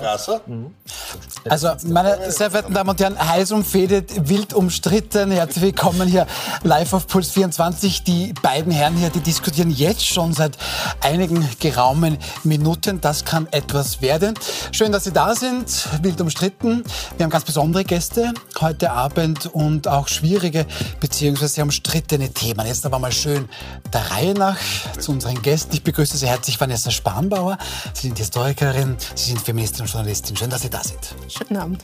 [0.00, 0.40] Gasser.
[0.46, 0.74] Mhm.
[1.48, 5.30] Also, meine sehr verehrten Damen und Herren, heiß umfädet, wild umstritten.
[5.30, 6.26] Herzlich willkommen hier
[6.64, 8.02] live auf Puls 24.
[8.02, 10.58] Die beiden Herren hier, die diskutieren jetzt schon seit
[11.00, 13.00] einigen geraumen Minuten.
[13.00, 14.34] Das kann etwas werden.
[14.72, 15.88] Schön, dass Sie da sind.
[16.02, 16.82] Wild umstritten.
[17.16, 20.66] Wir haben ganz besondere Gäste heute Abend und auch schwierige
[21.00, 21.62] bzw.
[21.62, 22.66] umstrittene Themen.
[22.66, 23.48] Jetzt aber mal schön
[23.92, 24.58] der Reihe nach
[24.98, 25.74] zu unseren Gästen.
[25.74, 27.58] Ich begrüße Sie herzlich Vanessa Spanbauer.
[27.92, 30.36] Sie sind Historikerin, Sie sind Feministin und Journalistin.
[30.36, 31.05] Schön, dass Sie da sind.
[31.28, 31.82] Schönen Abend.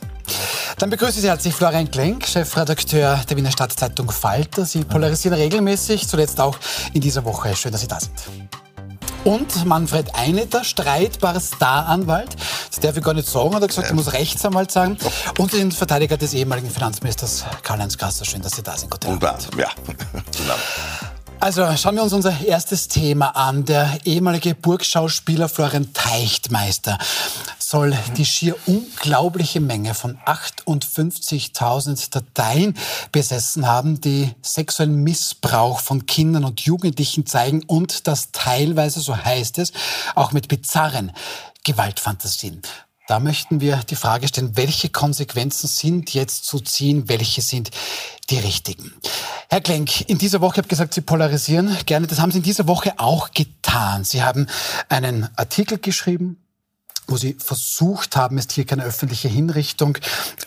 [0.77, 4.65] Dann begrüße ich herzlich Florian Klenk, Chefredakteur der Wiener Stadtzeitung Falter.
[4.65, 6.57] Sie polarisieren regelmäßig, zuletzt auch
[6.93, 7.55] in dieser Woche.
[7.55, 8.13] Schön, dass Sie da sind.
[9.23, 12.35] Und Manfred Eineter, streitbarer Staranwalt.
[12.69, 14.97] Das darf ich gar nicht sagen, hat er gesagt, er muss Rechtsanwalt sagen.
[15.37, 18.25] Und Sie sind Verteidiger des ehemaligen Finanzministers Karl-Heinz Kasser.
[18.25, 18.91] Schön, dass Sie da sind.
[18.91, 19.23] Guten Abend.
[19.23, 19.69] Unter anderem, ja.
[21.43, 23.65] Also schauen wir uns unser erstes Thema an.
[23.65, 26.97] Der ehemalige Burgschauspieler Florian Teichtmeister
[27.59, 32.77] soll die schier unglaubliche Menge von 58.000 Dateien
[33.11, 39.57] besessen haben, die sexuellen Missbrauch von Kindern und Jugendlichen zeigen und das teilweise, so heißt
[39.57, 39.73] es,
[40.15, 41.11] auch mit bizarren
[41.65, 42.61] Gewaltfantasien.
[43.07, 47.69] Da möchten wir die Frage stellen, welche Konsequenzen sind jetzt zu ziehen, welche sind
[48.29, 48.93] die richtigen?
[49.49, 52.43] Herr Klenk, in dieser Woche, ich habe gesagt, Sie polarisieren gerne, das haben Sie in
[52.43, 54.05] dieser Woche auch getan.
[54.05, 54.47] Sie haben
[54.87, 56.37] einen Artikel geschrieben,
[57.05, 59.97] wo Sie versucht haben, ist hier keine öffentliche Hinrichtung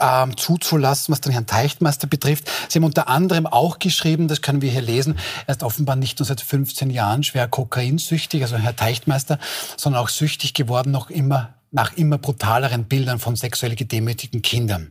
[0.01, 2.51] ähm, zuzulassen, was den Herrn Teichtmeister betrifft.
[2.71, 6.19] Sie haben unter anderem auch geschrieben, das können wir hier lesen, er ist offenbar nicht
[6.21, 9.39] nur seit 15 Jahren schwer kokainsüchtig, also Herr Teichtmeister,
[9.77, 14.91] sondern auch süchtig geworden, noch immer nach immer brutaleren Bildern von sexuell gedemütigten Kindern.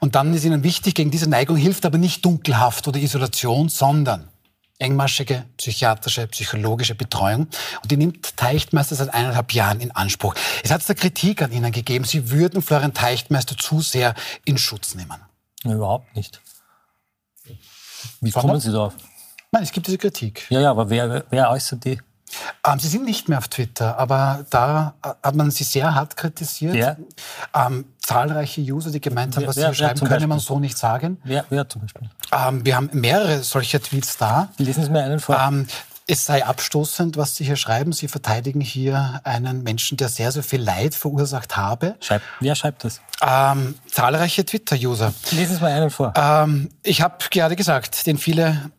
[0.00, 4.28] Und dann ist Ihnen wichtig, gegen diese Neigung hilft aber nicht Dunkelhaft oder Isolation, sondern
[4.78, 7.46] engmaschige psychiatrische, psychologische Betreuung.
[7.80, 10.34] Und die nimmt Teichtmeister seit eineinhalb Jahren in Anspruch.
[10.64, 12.04] Es hat da Kritik an Ihnen gegeben.
[12.04, 15.20] Sie würden Florian Teichtmeister zu sehr in Schutz nehmen.
[15.62, 16.40] überhaupt nicht.
[18.20, 18.94] Wie kommen Sie darauf?
[19.52, 20.46] Nein, es gibt diese Kritik.
[20.50, 22.00] Ja, ja, aber wer, wer äußert die?
[22.66, 26.16] Ähm, Sie sind nicht mehr auf Twitter, aber da äh, hat man Sie sehr hart
[26.16, 26.74] kritisiert.
[26.74, 26.96] Wer?
[27.54, 31.18] Ähm, zahlreiche User, die gemeint haben, was Sie schreiben, können man so nicht sagen.
[31.24, 32.08] Wer, wer zum Beispiel?
[32.32, 34.48] Ähm, wir haben mehrere solcher Tweets da.
[34.58, 35.38] Lesen Sie mir einen vor.
[35.38, 35.66] Ähm,
[36.08, 37.92] es sei abstoßend, was Sie hier schreiben.
[37.92, 41.96] Sie verteidigen hier einen Menschen, der sehr, sehr viel Leid verursacht habe.
[42.00, 43.00] Schreib, wer schreibt das?
[43.20, 45.12] Ähm, zahlreiche Twitter-User.
[45.32, 46.14] Lesen Sie mal einen vor.
[46.16, 48.70] Ähm, ich habe gerade gesagt, den viele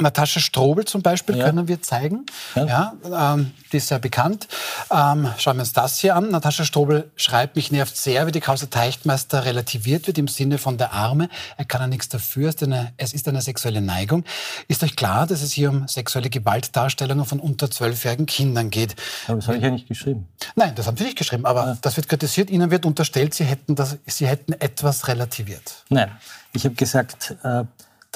[0.00, 1.44] Natascha Strobel zum Beispiel ja.
[1.44, 2.26] können wir zeigen.
[2.56, 2.92] Ja.
[3.04, 4.48] ja ähm, die ist sehr bekannt.
[4.90, 6.30] Ähm, schauen wir uns das hier an.
[6.30, 10.78] Natascha Strobel schreibt, mich nervt sehr, wie die Causa Teichtmeister relativiert wird im Sinne von
[10.78, 11.28] der Arme.
[11.56, 14.24] Er kann ja nichts dafür, es ist, eine, es ist eine sexuelle Neigung.
[14.66, 18.96] Ist euch klar, dass es hier um sexuelle Gewaltdarstellungen von unter zwölfjährigen Kindern geht?
[19.28, 20.26] Aber das habe ich ja nicht geschrieben.
[20.56, 21.46] Nein, das haben Sie nicht geschrieben.
[21.46, 21.78] Aber ja.
[21.80, 22.50] das wird kritisiert.
[22.50, 25.84] Ihnen wird unterstellt, Sie hätten, das, Sie hätten etwas relativiert.
[25.88, 26.10] Nein,
[26.52, 27.64] ich habe gesagt, äh,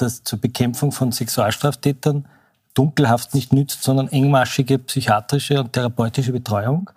[0.01, 2.27] dass zur Bekämpfung von Sexualstraftätern
[2.73, 6.89] Dunkelhaft nicht nützt, sondern engmaschige psychiatrische und therapeutische Betreuung,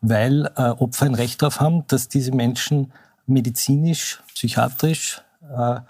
[0.00, 2.92] weil äh, Opfer ein Recht darauf haben, dass diese Menschen
[3.26, 5.80] medizinisch, psychiatrisch, äh,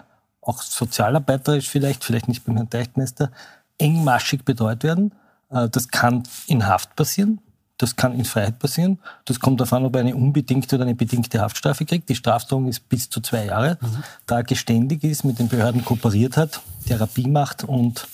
[0.41, 3.31] auch sozialarbeiterisch vielleicht, vielleicht nicht beim Herrn Teichtmeister,
[3.77, 5.13] engmaschig betreut werden.
[5.49, 7.41] Äh, das kann in Haft passieren,
[7.81, 8.99] das kann in Freiheit passieren.
[9.25, 12.09] Das kommt darauf an, ob er eine unbedingte oder eine bedingte Haftstrafe kriegt.
[12.09, 13.79] Die Strafdrohung ist bis zu zwei Jahre.
[13.81, 14.03] Mhm.
[14.27, 18.07] Da er geständig ist, mit den Behörden kooperiert hat, Therapie macht und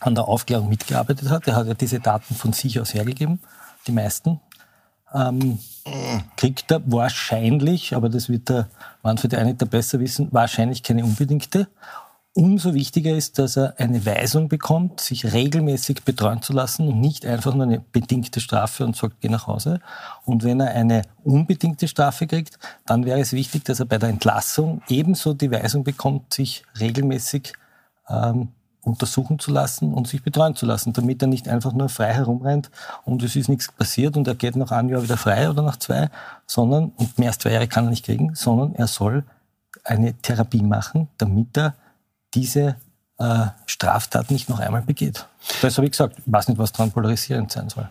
[0.00, 1.48] an der Aufklärung mitgearbeitet hat.
[1.48, 3.40] Er hat ja diese Daten von sich aus hergegeben,
[3.86, 4.40] die meisten.
[5.14, 5.58] Ähm,
[6.36, 8.68] kriegt er wahrscheinlich, aber das wird der
[9.02, 11.68] Manfred Einiger besser wissen, wahrscheinlich keine unbedingte.
[12.32, 17.26] Umso wichtiger ist, dass er eine Weisung bekommt, sich regelmäßig betreuen zu lassen und nicht
[17.26, 19.80] einfach nur eine bedingte Strafe und sagt, geh nach Hause.
[20.24, 24.10] Und wenn er eine unbedingte Strafe kriegt, dann wäre es wichtig, dass er bei der
[24.10, 27.52] Entlassung ebenso die Weisung bekommt, sich regelmäßig
[28.08, 28.50] ähm,
[28.82, 32.70] untersuchen zu lassen und sich betreuen zu lassen, damit er nicht einfach nur frei herumrennt
[33.04, 35.76] und es ist nichts passiert und er geht nach einem Jahr wieder frei oder nach
[35.76, 36.10] zwei,
[36.46, 39.24] sondern, und mehr als zwei Jahre kann er nicht kriegen, sondern er soll
[39.84, 41.74] eine Therapie machen, damit er
[42.34, 42.76] diese
[43.18, 45.26] äh, Straftat nicht noch einmal begeht.
[45.62, 46.18] Das habe ich gesagt.
[46.18, 47.88] Ich weiß nicht, was daran polarisierend sein soll.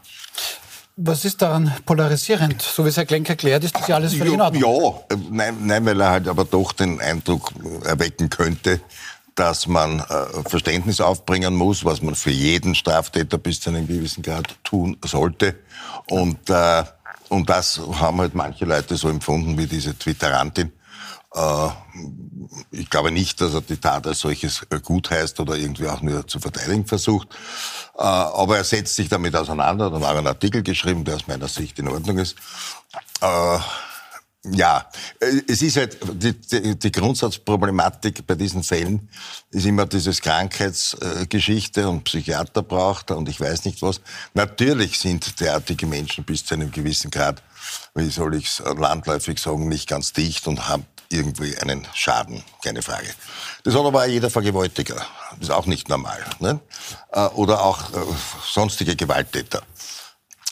[1.01, 2.61] Was ist daran polarisierend?
[2.61, 4.99] So wie es Herr Klenk erklärt, ist das ja alles völlig in Ordnung.
[5.09, 7.53] Ja, nein, nein, weil er halt aber doch den Eindruck
[7.85, 8.81] erwecken könnte,
[9.33, 10.03] dass man äh,
[10.49, 15.55] Verständnis aufbringen muss, was man für jeden Straftäter bis zu einem gewissen Grad tun sollte.
[16.09, 16.83] Und, äh,
[17.29, 20.73] und das haben halt manche Leute so empfunden wie diese Twitterantin.
[21.33, 21.67] Äh,
[22.71, 26.01] ich glaube nicht, dass er die Tat als solches äh, gut heißt oder irgendwie auch
[26.01, 27.27] nur zu verteidigen versucht.
[27.97, 29.89] Äh, aber er setzt sich damit auseinander.
[29.89, 32.35] Da war ein Artikel geschrieben, der aus meiner Sicht in Ordnung ist.
[34.45, 34.89] Ja,
[35.19, 39.09] äh, es ist halt, die, die, die, Grundsatzproblematik bei diesen Fällen
[39.51, 43.99] ist immer dieses Krankheitsgeschichte und Psychiater braucht und ich weiß nicht was.
[44.33, 47.43] Natürlich sind derartige Menschen bis zu einem gewissen Grad,
[47.95, 52.81] wie soll ich es landläufig sagen, nicht ganz dicht und haben irgendwie einen Schaden, keine
[52.81, 53.09] Frage.
[53.63, 54.95] Das hat aber auch jeder Vergewaltiger.
[55.31, 56.23] Das ist auch nicht normal.
[56.39, 56.59] Ne?
[57.11, 58.05] Äh, oder auch äh,
[58.45, 59.63] sonstige Gewalttäter.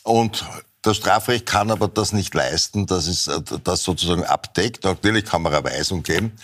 [0.04, 0.46] Und
[0.82, 4.84] das Strafrecht kann aber das nicht leisten, dass es äh, das sozusagen abdeckt.
[4.84, 6.38] Natürlich kann man eine Weisung geben,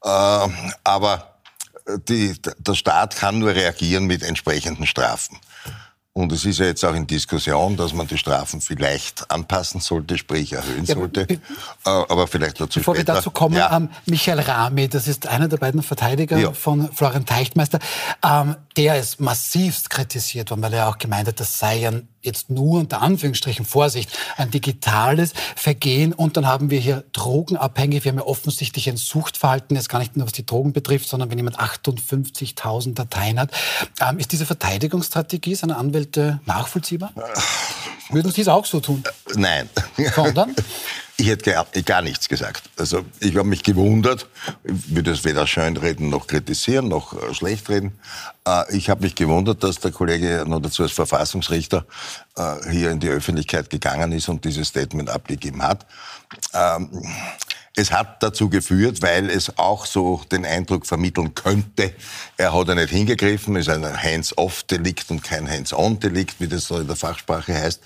[0.00, 1.38] aber
[2.08, 5.38] die, der Staat kann nur reagieren mit entsprechenden Strafen.
[6.14, 10.18] Und es ist ja jetzt auch in Diskussion, dass man die Strafen vielleicht anpassen sollte,
[10.18, 11.22] sprich erhöhen ja, sollte.
[11.22, 11.38] Äh,
[11.84, 13.14] aber vielleicht dazu Bevor später.
[13.14, 13.74] wir dazu kommen, ja.
[13.74, 16.52] ähm, Michael Rami, das ist einer der beiden Verteidiger ja.
[16.52, 17.78] von Florian Teichtmeister,
[18.22, 22.50] ähm, der ist massivst kritisiert worden, weil er auch gemeint hat, das sei ein jetzt
[22.50, 26.12] nur unter Anführungsstrichen Vorsicht, ein digitales Vergehen.
[26.12, 28.04] Und dann haben wir hier Drogenabhängige.
[28.04, 31.30] Wir haben ja offensichtlich ein Suchtverhalten, jetzt gar nicht nur was die Drogen betrifft, sondern
[31.30, 33.50] wenn jemand 58.000 Dateien hat.
[34.00, 37.12] Ähm, ist diese Verteidigungsstrategie seiner Anwälte nachvollziehbar?
[38.10, 39.02] Würden Sie es auch so tun?
[39.34, 39.68] Nein.
[40.14, 40.54] Sondern?
[41.22, 41.54] Ich hätte
[41.84, 42.68] gar, nichts gesagt.
[42.76, 44.26] Also ich habe mich gewundert,
[44.64, 47.96] ich würde es weder schönreden noch kritisieren noch äh, schlecht reden.
[48.44, 51.86] Äh, ich habe mich gewundert, dass der Kollege noch dazu als Verfassungsrichter
[52.36, 55.86] äh, hier in die Öffentlichkeit gegangen ist und dieses Statement abgegeben hat.
[57.74, 61.94] Es hat dazu geführt, weil es auch so den Eindruck vermitteln könnte,
[62.36, 66.86] er hat ja nicht hingegriffen, ist ein Hands-off-Delikt und kein Hands-on-Delikt, wie das so in
[66.86, 67.80] der Fachsprache heißt.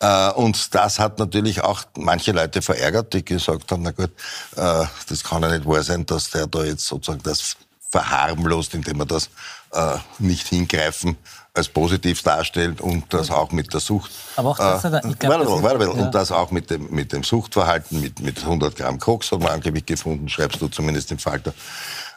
[0.00, 4.10] Äh, und das hat natürlich auch manche Leute verärgert, die gesagt haben, na gut,
[4.56, 7.56] äh, das kann ja nicht wahr sein, dass der da jetzt sozusagen das
[7.90, 9.30] verharmlost, indem er das
[9.72, 11.16] äh, nicht hingreifen
[11.54, 14.10] als positiv darstellt und das auch mit der Sucht.
[14.34, 16.04] Aber auch das, äh, ich glaub, warte, warte, warte, ja.
[16.04, 19.52] und das auch mit dem, mit dem Suchtverhalten, mit, mit 100 Gramm Koks hat man
[19.52, 21.54] angeblich gefunden, schreibst du zumindest im Falter.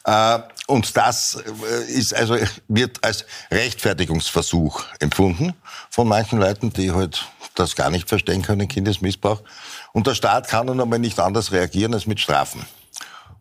[0.06, 2.36] Äh, und das äh, ist also,
[2.68, 5.54] wird als Rechtfertigungsversuch empfunden
[5.92, 7.24] von manchen Leuten, die halt
[7.54, 9.42] das gar nicht verstehen können, Kindesmissbrauch.
[9.94, 12.66] Und der Staat kann nun einmal nicht anders reagieren als mit Strafen.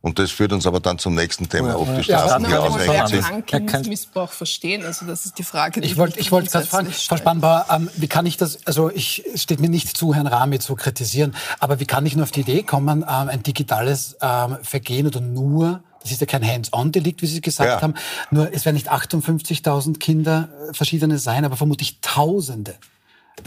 [0.06, 3.08] Und das führt uns aber dann zum nächsten Thema, ob die Strafen ja, hier ausreichend
[3.08, 3.46] sind.
[3.48, 4.84] Kann Kindesmissbrauch verstehen?
[4.84, 5.80] Also das ist die Frage.
[5.80, 8.88] Die ich wollte ich wollte gerade fragen, Frau Spannbauer, ähm, wie kann ich das, also
[8.88, 12.30] ich steht mir nicht zu, Herrn Rami zu kritisieren, aber wie kann ich nur auf
[12.30, 17.20] die Idee kommen, ähm, ein digitales ähm, Vergehen oder nur das ist ja kein Hands-on-Delikt,
[17.22, 17.82] wie Sie gesagt ja.
[17.82, 17.94] haben.
[18.30, 22.76] Nur es werden nicht 58.000 Kinder äh, verschiedene sein, aber vermutlich Tausende.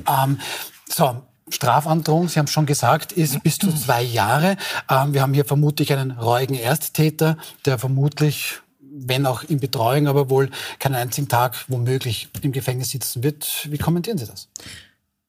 [0.06, 0.42] Ähm,
[0.90, 4.57] so, Strafandrohung, Sie haben schon gesagt, ist bis zu zwei Jahre.
[4.90, 8.62] Ähm, wir haben hier vermutlich einen reuigen Ersttäter, der vermutlich
[8.92, 10.50] wenn auch in Betreuung, aber wohl
[10.80, 13.68] keinen einzigen Tag womöglich im Gefängnis sitzen wird.
[13.69, 14.50] Wie kommentieren Sie das?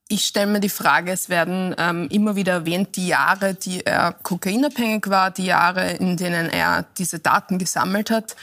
[0.09, 4.13] Ich stelle mir die Frage, es werden ähm, immer wieder erwähnt, die Jahre, die er
[4.13, 8.35] kokainabhängig war, die Jahre, in denen er diese Daten gesammelt hat.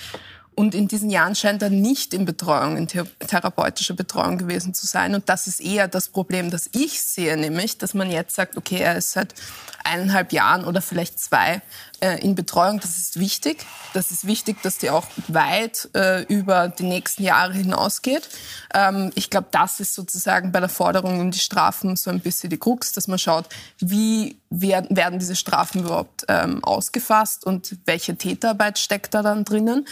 [0.57, 5.13] Und in diesen Jahren scheint er nicht in Betreuung, in therapeutischer Betreuung gewesen zu sein.
[5.13, 8.80] Und das ist eher das Problem, das ich sehe, nämlich, dass man jetzt sagt, okay,
[8.80, 9.36] er ist seit
[9.83, 11.62] eineinhalb Jahren oder vielleicht zwei
[12.00, 12.80] äh, in Betreuung.
[12.80, 13.68] Das ist wichtig.
[13.94, 18.27] Das ist wichtig, dass die auch weit äh, über die nächsten Jahre hinausgeht.
[18.74, 22.50] Ähm, ich glaube, das ist sozusagen bei der Forderung um die Strafen so ein bisschen
[22.50, 23.45] die Krux, dass man schaut,
[23.77, 29.86] wie werden, diese Strafen überhaupt ähm, ausgefasst und welche Täterarbeit steckt da dann drinnen.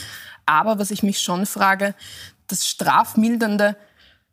[0.46, 1.96] Aber was ich mich schon frage,
[2.48, 3.76] das Strafmildernde,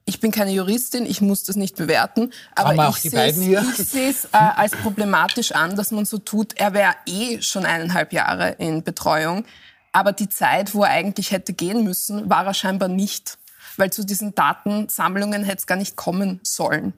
[0.05, 4.73] ich bin keine Juristin, ich muss das nicht bewerten, aber ich sehe es äh, als
[4.73, 9.45] problematisch an, dass man so tut, er wäre eh schon eineinhalb Jahre in Betreuung,
[9.93, 13.39] aber die Zeit, wo er eigentlich hätte gehen müssen, war er scheinbar nicht,
[13.77, 16.95] weil zu diesen Datensammlungen hätte es gar nicht kommen sollen.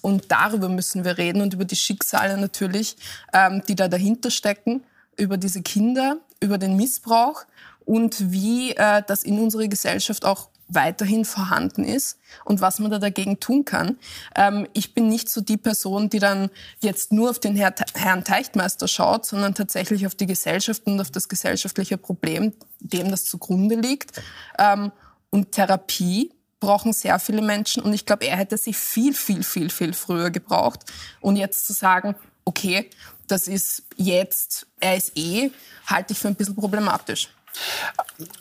[0.00, 2.96] Und darüber müssen wir reden und über die Schicksale natürlich,
[3.32, 4.82] ähm, die da dahinter stecken,
[5.16, 7.44] über diese Kinder, über den Missbrauch
[7.88, 12.98] und wie äh, das in unserer Gesellschaft auch weiterhin vorhanden ist und was man da
[12.98, 13.98] dagegen tun kann.
[14.36, 18.24] Ähm, ich bin nicht so die Person, die dann jetzt nur auf den Herr, Herrn
[18.24, 23.76] Teichtmeister schaut, sondern tatsächlich auf die Gesellschaft und auf das gesellschaftliche Problem, dem das zugrunde
[23.76, 24.20] liegt.
[24.58, 24.92] Ähm,
[25.30, 26.30] und Therapie
[26.60, 30.30] brauchen sehr viele Menschen und ich glaube, er hätte sie viel, viel, viel, viel früher
[30.30, 30.80] gebraucht.
[31.22, 32.14] Und jetzt zu sagen,
[32.44, 32.90] okay,
[33.28, 35.50] das ist jetzt, er ist eh,
[35.86, 37.30] halte ich für ein bisschen problematisch.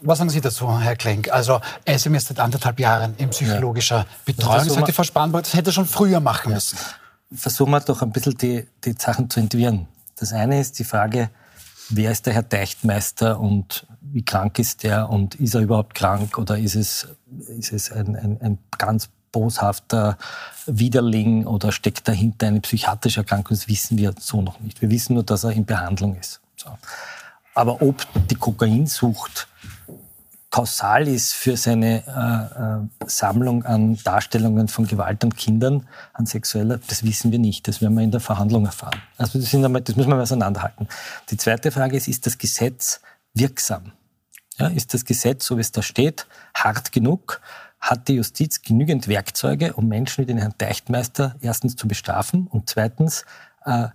[0.01, 1.31] Was sagen Sie dazu, Herr Klenk?
[1.31, 4.65] Also er ist jetzt seit anderthalb Jahren in psychologischer Betreuung.
[4.65, 6.77] Das sagt die Frau Spanberg, das hätte er schon früher machen müssen.
[7.33, 9.87] Versuchen wir doch ein bisschen die, die Sachen zu entwirren.
[10.15, 11.29] Das eine ist die Frage,
[11.89, 16.37] wer ist der Herr Teichtmeister und wie krank ist der und ist er überhaupt krank
[16.37, 17.07] oder ist es,
[17.47, 20.17] ist es ein, ein, ein ganz boshafter
[20.65, 24.81] Widerling oder steckt dahinter eine psychiatrische Erkrankung, das wissen wir so noch nicht.
[24.81, 26.41] Wir wissen nur, dass er in Behandlung ist.
[26.55, 26.69] So.
[27.57, 29.47] Aber ob die Kokainsucht
[30.51, 36.79] kausal ist für seine äh, äh, Sammlung an Darstellungen von Gewalt an Kindern, an sexueller,
[36.87, 37.67] das wissen wir nicht.
[37.67, 39.01] Das werden wir in der Verhandlung erfahren.
[39.17, 40.87] Also das, einmal, das müssen wir auseinanderhalten.
[41.31, 43.01] Die zweite Frage ist, ist das Gesetz
[43.33, 43.91] wirksam?
[44.59, 47.41] Ja, ist das Gesetz, so wie es da steht, hart genug?
[47.79, 52.69] Hat die Justiz genügend Werkzeuge, um Menschen wie den Herrn Teichtmeister erstens zu bestrafen und
[52.69, 53.25] zweitens
[53.65, 53.87] äh,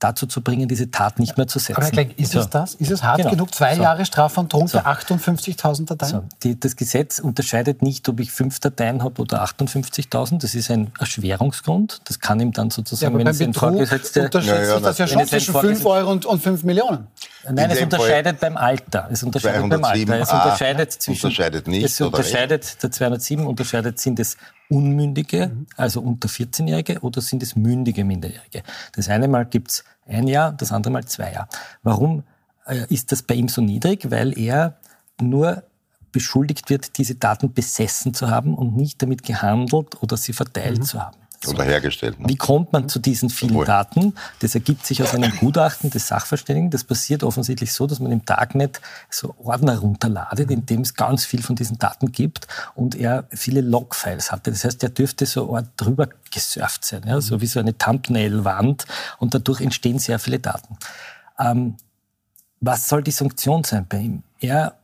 [0.00, 1.76] dazu zu bringen, diese Tat nicht mehr zu setzen.
[1.80, 2.40] Aber Kleck, ist so.
[2.40, 2.74] es das?
[2.74, 3.30] Ist es hart genau.
[3.30, 3.54] genug?
[3.54, 3.82] Zwei so.
[3.82, 4.78] Jahre Strafandrohung so.
[4.78, 6.10] für 58.000 Dateien?
[6.10, 6.24] So.
[6.42, 10.40] Die, das Gesetz unterscheidet nicht, ob ich fünf Dateien habe oder 58.000.
[10.40, 12.00] Das ist ein Erschwerungsgrund.
[12.04, 14.24] Das kann ihm dann sozusagen, ja, wenn es ein Vorgesetzter...
[14.24, 17.06] unterscheidet ja, ja, sich das ja schon zwischen 5 Euro und, und 5 Millionen.
[17.50, 19.08] Nein, es unterscheidet Fall beim Alter.
[19.10, 20.20] Es unterscheidet beim Alter.
[20.20, 21.26] Es unterscheidet zwischen...
[21.26, 24.36] Unterscheidet nicht, Es unterscheidet, der 207 unterscheidet, sind es
[24.70, 25.66] Unmündige, mhm.
[25.76, 28.62] also unter 14-Jährige, oder sind es mündige Minderjährige?
[28.94, 31.48] Das eine Mal gibt's ein Jahr, das andere Mal zwei Jahre.
[31.82, 32.22] Warum
[32.66, 34.10] äh, ist das bei ihm so niedrig?
[34.10, 34.76] Weil er
[35.20, 35.64] nur
[36.12, 40.84] beschuldigt wird, diese Daten besessen zu haben und nicht damit gehandelt oder sie verteilt mhm.
[40.84, 41.16] zu haben.
[41.46, 42.20] Oder hergestellt.
[42.20, 42.28] Ne?
[42.28, 43.64] Wie kommt man zu diesen vielen Obwohl.
[43.64, 44.14] Daten?
[44.40, 46.70] Das ergibt sich aus einem Gutachten des Sachverständigen.
[46.70, 51.24] Das passiert offensichtlich so, dass man im Darknet so Ordner runterladet, in dem es ganz
[51.24, 54.50] viel von diesen Daten gibt und er viele Logfiles hatte.
[54.50, 57.20] Das heißt, er dürfte so Art drüber gesurft sein, ja?
[57.22, 58.84] so wie so eine Thumbnail-Wand
[59.18, 60.76] und dadurch entstehen sehr viele Daten.
[61.38, 61.76] Ähm,
[62.60, 64.22] was soll die Sanktion sein bei ihm?
[64.40, 64.76] Er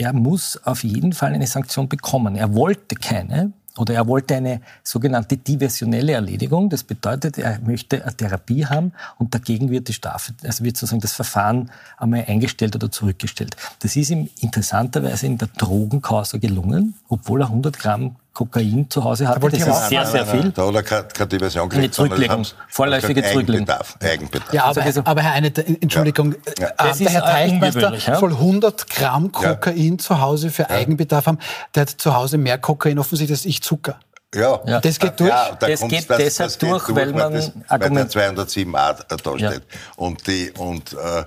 [0.00, 2.34] er muss auf jeden Fall eine Sanktion bekommen.
[2.34, 6.70] Er wollte keine, oder er wollte eine sogenannte diversionelle Erledigung.
[6.70, 11.00] Das bedeutet, er möchte eine Therapie haben und dagegen wird die Strafe, also wird sozusagen
[11.00, 13.56] das Verfahren einmal eingestellt oder zurückgestellt.
[13.80, 19.28] Das ist ihm interessanterweise in der Drogenkausa gelungen, obwohl er 100 Gramm Kokain zu Hause
[19.28, 19.40] hatte.
[19.40, 20.50] Das ist sehr, sehr viel.
[20.50, 21.84] Da hat er keine Diversion gekriegt.
[21.84, 23.68] Eine Zurücklegung, vorläufige Zurücklegung.
[23.68, 23.96] Eigenbedarf.
[24.00, 24.52] Eigenbedarf.
[24.52, 26.68] Ja, aber, also, aber Herr Eine, Entschuldigung, ja.
[26.78, 26.90] Ja.
[26.90, 28.18] Äh, der Herr Teichmeister ja?
[28.18, 31.38] soll 100 Gramm Kokain zu Hause für Eigenbedarf haben.
[31.74, 33.98] Der hat zu Hause mehr Kokain offensichtlich als ich Zucker.
[34.32, 35.28] Ja, ja, das geht durch.
[35.28, 38.96] Ja, da das geht das, deshalb das geht durch, weil man das, weil der 207a
[39.08, 39.62] da steht.
[39.96, 41.24] Und, die, und äh, äh,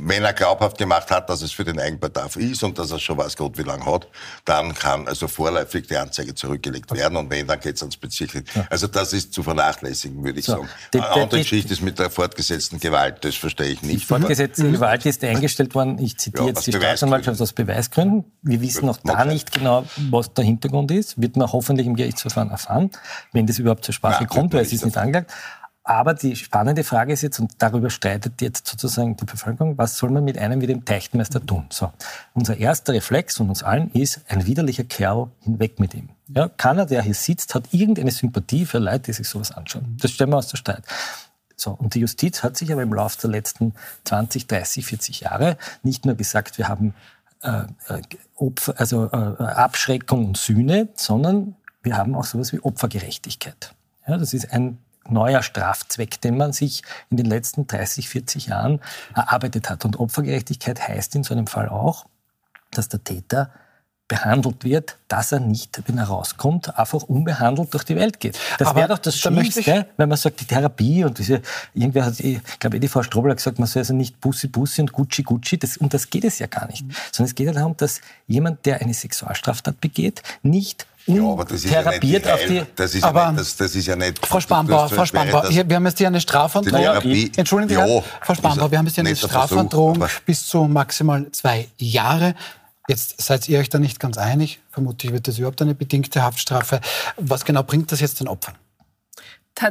[0.00, 3.18] wenn er glaubhaft gemacht hat, dass es für den Eigenbedarf ist und dass er schon
[3.18, 4.08] weiß Gott wie lange hat,
[4.44, 8.44] dann kann also vorläufig die Anzeige zurückgelegt werden und wenn, dann geht es ans Bezirk.
[8.70, 10.52] Also das ist zu vernachlässigen, würde ich so.
[10.52, 10.68] sagen.
[10.92, 14.02] Die, die, andere Geschichte ist mit der fortgesetzten Gewalt, das verstehe ich nicht.
[14.02, 18.24] Die fortgesetzte Gewalt ist eingestellt worden, ich zitiere ja, jetzt die Staatsanwaltschaft aus Beweisgründen.
[18.42, 22.50] Wir wissen noch da nicht genau, was der Hintergrund ist, wird man hoffentlich im Gerichtsverfahren
[22.50, 22.90] erfahren,
[23.32, 25.30] wenn das überhaupt zur Sprache Nein, kommt, weil es ist nicht angelegt.
[25.86, 30.10] Aber die spannende Frage ist jetzt, und darüber streitet jetzt sozusagen die Bevölkerung, was soll
[30.10, 31.66] man mit einem wie dem Teichtmeister tun?
[31.68, 31.92] So.
[32.32, 36.08] Unser erster Reflex von uns allen ist, ein widerlicher Kerl, hinweg mit ihm.
[36.28, 39.98] Ja, keiner, der hier sitzt, hat irgendeine Sympathie für Leute, die sich sowas anschauen.
[40.00, 40.84] Das stellen wir aus der Streit.
[41.54, 43.74] So, und die Justiz hat sich aber im Laufe der letzten
[44.04, 46.94] 20, 30, 40 Jahre nicht nur gesagt, wir haben
[47.42, 48.02] äh, äh
[48.36, 53.74] Opfer, also äh, Abschreckung und Sühne, sondern wir haben auch sowas wie Opfergerechtigkeit.
[54.08, 58.80] Ja, das ist ein neuer Strafzweck, den man sich in den letzten 30, 40 Jahren
[59.14, 59.84] erarbeitet hat.
[59.84, 62.06] Und Opfergerechtigkeit heißt in so einem Fall auch,
[62.70, 63.50] dass der Täter
[64.06, 68.38] behandelt wird, dass er nicht, wenn er rauskommt, einfach unbehandelt durch die Welt geht.
[68.58, 71.40] Das wäre doch das Schlimmste, wenn man sagt, die Therapie und diese,
[71.72, 74.82] irgendwer hat, ich glaube, die Frau Strobel hat gesagt, man soll also nicht Bussi Bussi
[74.82, 76.86] und Gucci Gucci, das, um das geht es ja gar nicht.
[76.86, 76.92] Mhm.
[77.12, 81.64] Sondern es geht ja darum, dass jemand, der eine Sexualstraftat begeht, nicht ja, aber das
[81.64, 82.72] ist therapiert ja nicht die, auf die.
[82.76, 84.26] Das ist, aber, ja nicht, das, das ist ja nicht.
[84.26, 87.30] Frau Spannbauer, Frau Spannbauer, wir haben jetzt hier eine Strafandrohung.
[87.36, 91.68] Entschuldigen Sie, ja, Frau Spannbauer, wir haben jetzt hier eine Strafandrohung bis zu maximal zwei
[91.78, 92.34] Jahre.
[92.88, 94.60] Jetzt seid ihr euch da nicht ganz einig.
[94.70, 96.80] Vermutlich wird das überhaupt eine bedingte Haftstrafe.
[97.16, 98.54] Was genau bringt das jetzt den Opfern?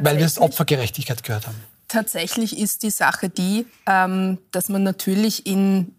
[0.00, 1.56] Weil wir es Opfergerechtigkeit gehört haben.
[1.88, 5.94] Tatsächlich ist die Sache die, ähm, dass man natürlich in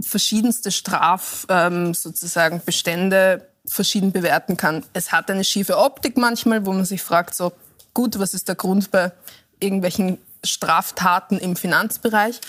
[0.00, 4.84] verschiedenste Straf ähm, sozusagen Bestände verschieden bewerten kann.
[4.92, 7.52] Es hat eine schiefe Optik manchmal, wo man sich fragt, so
[7.94, 9.12] gut, was ist der Grund bei
[9.58, 12.40] irgendwelchen Straftaten im Finanzbereich.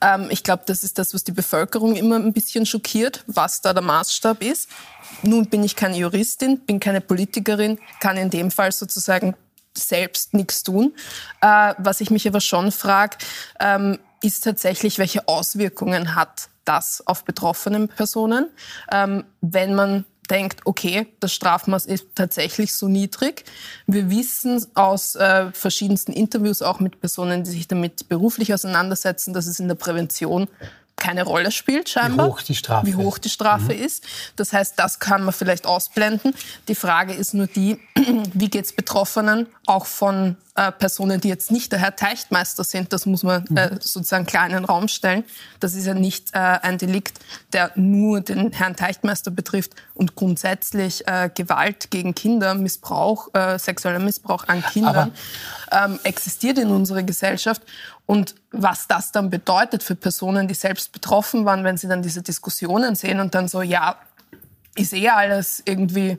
[0.00, 3.72] Ähm, ich glaube, das ist das, was die Bevölkerung immer ein bisschen schockiert, was da
[3.72, 4.68] der Maßstab ist.
[5.22, 9.34] Nun bin ich keine Juristin, bin keine Politikerin, kann in dem Fall sozusagen
[9.76, 10.94] selbst nichts tun.
[11.40, 13.16] Äh, was ich mich aber schon frage,
[13.58, 18.48] ähm, ist tatsächlich, welche Auswirkungen hat das auf betroffene Personen,
[18.92, 23.44] ähm, wenn man denkt, okay, das Strafmaß ist tatsächlich so niedrig.
[23.86, 29.46] Wir wissen aus äh, verschiedensten Interviews, auch mit Personen, die sich damit beruflich auseinandersetzen, dass
[29.46, 30.48] es in der Prävention
[31.00, 32.26] keine Rolle spielt scheinbar.
[32.26, 33.82] Wie hoch die Strafe, Wie hoch die Strafe mhm.
[33.82, 34.04] ist.
[34.36, 36.34] Das heißt, das kann man vielleicht ausblenden.
[36.68, 37.80] Die Frage ist nur die,
[38.34, 42.92] wie geht es Betroffenen, auch von äh, Personen, die jetzt nicht der Herr Teichtmeister sind,
[42.92, 43.78] das muss man äh, mhm.
[43.80, 45.24] sozusagen klar in den Raum stellen.
[45.58, 47.18] Das ist ja nicht äh, ein Delikt,
[47.52, 54.00] der nur den Herrn Teichtmeister betrifft und grundsätzlich äh, Gewalt gegen Kinder, Missbrauch, äh, sexueller
[54.00, 55.12] Missbrauch an Kindern
[55.72, 57.62] ähm, existiert in unserer Gesellschaft.
[58.10, 62.22] Und was das dann bedeutet für Personen, die selbst betroffen waren, wenn sie dann diese
[62.22, 64.00] Diskussionen sehen und dann so, ja,
[64.74, 66.18] ist eh alles irgendwie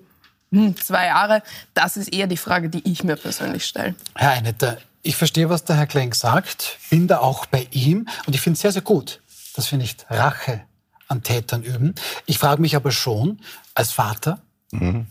[0.54, 1.44] hm, zwei Jahre,
[1.74, 3.94] das ist eher die Frage, die ich mir persönlich stelle.
[4.16, 8.36] Herr Einetter, ich verstehe, was der Herr Klenk sagt, bin da auch bei ihm und
[8.36, 9.20] ich finde es sehr, sehr gut,
[9.56, 10.62] dass wir nicht Rache
[11.10, 11.96] an Tätern üben.
[12.26, 13.42] Ich frage mich aber schon,
[13.76, 14.40] als Vater,
[14.72, 15.08] mhm.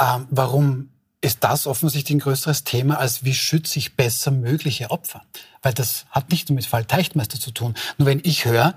[0.00, 0.88] ähm, warum
[1.22, 5.22] ist das offensichtlich ein größeres Thema, als wie schütze ich besser mögliche Opfer?
[5.62, 7.74] Weil das hat nicht nur mit Fall Teichtmeister zu tun.
[7.96, 8.74] Nur wenn ich höre,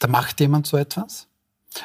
[0.00, 1.28] da macht jemand so etwas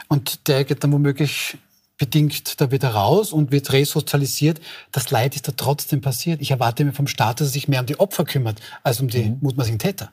[0.07, 1.57] und der geht dann womöglich
[1.97, 4.59] bedingt da wieder raus und wird resozialisiert.
[4.91, 6.41] Das Leid ist da trotzdem passiert.
[6.41, 9.07] Ich erwarte mir vom Staat, dass er sich mehr um die Opfer kümmert, als um
[9.07, 9.37] die mhm.
[9.41, 10.11] mutmaßlichen Täter.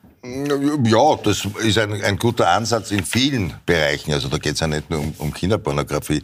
[0.83, 4.13] Ja, das ist ein, ein, guter Ansatz in vielen Bereichen.
[4.13, 6.23] Also da geht es ja nicht nur um, um Kinderpornografie.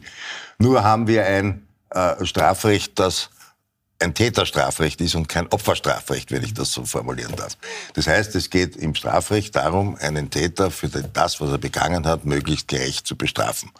[0.59, 1.64] Nur haben wir ein
[1.95, 3.29] äh, Strafrecht, das
[3.99, 7.57] ein Täterstrafrecht ist und kein Opferstrafrecht, wenn ich das so formulieren darf.
[7.93, 12.25] Das heißt, es geht im Strafrecht darum, einen Täter für das, was er begangen hat,
[12.25, 13.71] möglichst gerecht zu bestrafen.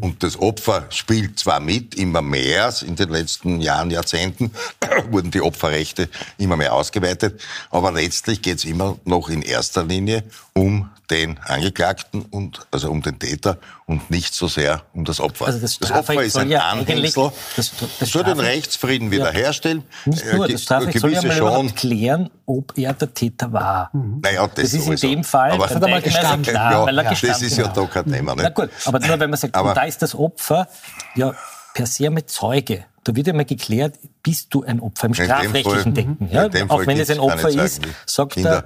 [0.00, 4.50] Und das Opfer spielt zwar mit, immer mehr, in den letzten Jahren, Jahrzehnten
[5.10, 10.24] wurden die Opferrechte immer mehr ausgeweitet, aber letztlich geht es immer noch in erster Linie
[10.52, 13.58] um den Angeklagten und also um den Täter
[13.90, 15.46] und nicht so sehr um das Opfer.
[15.46, 19.82] Also das, das Opfer ist ein ja Anhängsel, das, das soll den Rechtsfrieden wiederherstellen.
[20.04, 23.52] Ja, nicht nur, äh, das Strafrecht soll ja mal schon klären, ob er der Täter
[23.52, 23.90] war.
[23.92, 24.20] Mhm.
[24.22, 25.08] Naja, das, das ist sowieso.
[25.08, 26.42] in dem Fall, aber hat er mal gestanden.
[26.44, 28.36] Klar, ja, weil er gestanden das ist ja da kein Thema.
[28.36, 28.44] Ne?
[28.44, 30.68] Na gut, aber nur wenn man sagt, aber, da ist das Opfer
[31.16, 31.34] ja
[31.74, 32.84] per se mit Zeuge.
[33.02, 36.28] Da wird ja mal geklärt, bist du ein Opfer im strafrechtlichen Denken.
[36.30, 36.48] Ja?
[36.68, 38.50] Auch wenn es ein Opfer ist, sagt Kinder.
[38.50, 38.64] er,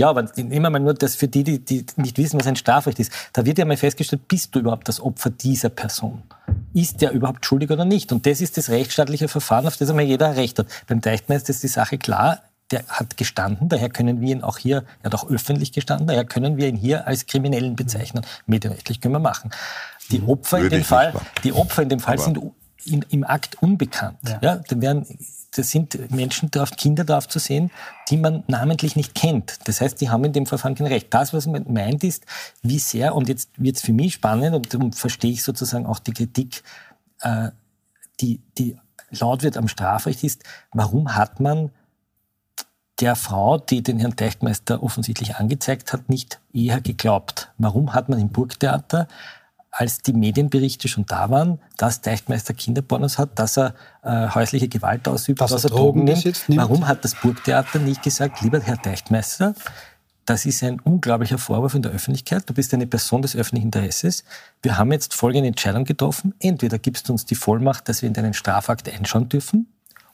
[0.00, 2.56] ja, aber nehmen wir mal nur das für die, die, die nicht wissen, was ein
[2.56, 3.12] Strafrecht ist.
[3.34, 6.22] Da wird ja mal festgestellt, bist du überhaupt das Opfer dieser Person?
[6.72, 8.10] Ist der überhaupt schuldig oder nicht?
[8.10, 10.68] Und das ist das rechtsstaatliche Verfahren, auf das einmal jeder Recht hat.
[10.86, 12.40] Beim Deichtmeister ist die Sache klar.
[12.70, 16.24] Der hat gestanden, daher können wir ihn auch hier, er hat auch öffentlich gestanden, daher
[16.24, 18.24] können wir ihn hier als Kriminellen bezeichnen.
[18.46, 19.50] Medienrechtlich können wir machen.
[20.12, 22.38] Die Opfer in dem Fall, die Opfer in dem Fall sind
[22.84, 24.18] in, im Akt unbekannt.
[24.24, 24.38] Ja.
[24.40, 25.04] ja, dann werden
[25.60, 27.70] das sind Menschen, drauf, Kinder darauf zu sehen,
[28.08, 29.58] die man namentlich nicht kennt.
[29.68, 31.12] Das heißt, die haben in dem Verfahren kein Recht.
[31.12, 32.24] Das, was man meint, ist,
[32.62, 35.98] wie sehr, und jetzt wird es für mich spannend und darum verstehe ich sozusagen auch
[35.98, 36.62] die Kritik,
[37.20, 37.50] äh,
[38.20, 38.78] die, die
[39.10, 41.70] laut wird am Strafrecht, ist, warum hat man
[43.00, 47.50] der Frau, die den Herrn Teichtmeister offensichtlich angezeigt hat, nicht eher geglaubt?
[47.58, 49.08] Warum hat man im Burgtheater
[49.70, 55.06] als die Medienberichte schon da waren, dass Deichtmeister Kinderpornos hat, dass er äh, häusliche Gewalt
[55.06, 56.24] ausübt, dass, dass er Drogen, nimmt.
[56.48, 56.60] nimmt.
[56.60, 59.54] Warum hat das Burgtheater nicht gesagt, lieber Herr Deichtmeister,
[60.26, 62.48] das ist ein unglaublicher Vorwurf in der Öffentlichkeit.
[62.48, 64.24] Du bist eine Person des öffentlichen Interesses.
[64.62, 66.34] Wir haben jetzt folgende Entscheidung getroffen.
[66.38, 69.66] Entweder gibst du uns die Vollmacht, dass wir in deinen Strafakt einschauen dürfen,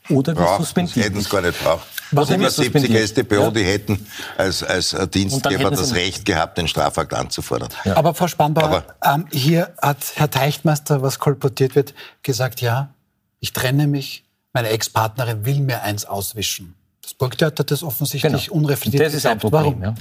[0.09, 0.95] oder wir suspendieren.
[0.95, 1.87] Die hätten es gar nicht braucht.
[2.13, 3.51] Was 70 StPO, ja.
[3.51, 7.69] die hätten als, als Dienstgeber das Recht gehabt, den Strafakt anzufordern.
[7.85, 7.97] Ja.
[7.97, 12.95] Aber Frau Spannbauer, ähm, hier hat Herr Teichtmeister, was kolportiert wird, gesagt, ja,
[13.41, 16.75] ich trenne mich, meine Ex-Partnerin will mir eins auswischen.
[17.03, 18.57] Das Burgtheater hat das offensichtlich genau.
[18.57, 19.83] unreflektiert das ist ein Problem, Warum?
[19.83, 19.95] Ja.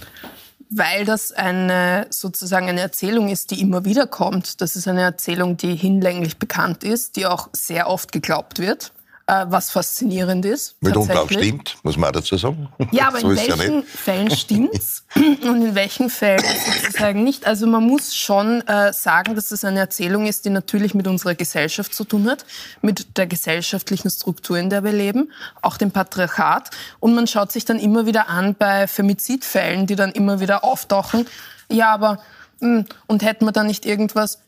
[0.70, 4.62] Weil das eine, sozusagen eine Erzählung ist, die immer wieder kommt.
[4.62, 8.92] Das ist eine Erzählung, die hinlänglich bekannt ist, die auch sehr oft geglaubt wird
[9.28, 10.76] äh, was faszinierend ist.
[10.82, 12.70] Mitunter auch stimmt, muss man auch dazu sagen.
[12.92, 17.48] Ja, aber so in welchen ja Fällen stimmt's und in welchen Fällen sozusagen nicht?
[17.48, 21.34] Also man muss schon äh, sagen, dass es eine Erzählung ist, die natürlich mit unserer
[21.34, 22.46] Gesellschaft zu tun hat,
[22.82, 26.70] mit der gesellschaftlichen Struktur, in der wir leben, auch dem Patriarchat.
[27.00, 31.26] Und man schaut sich dann immer wieder an bei Femizidfällen, die dann immer wieder auftauchen.
[31.72, 32.20] Ja, aber
[32.60, 34.40] hm, und hätten wir da nicht irgendwas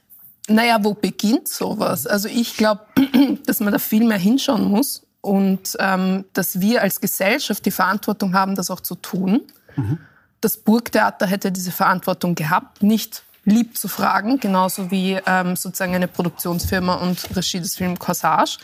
[0.48, 2.08] naja, wo beginnt sowas?
[2.08, 2.82] Also ich glaube,
[3.46, 8.34] dass man da viel mehr hinschauen muss und ähm, dass wir als Gesellschaft die Verantwortung
[8.34, 9.42] haben, das auch zu tun.
[9.76, 10.00] Mhm.
[10.42, 16.08] Das Burgtheater hätte diese Verantwortung gehabt, nicht lieb zu fragen, genauso wie ähm, sozusagen eine
[16.08, 18.58] Produktionsfirma und Regie des Films Corsage,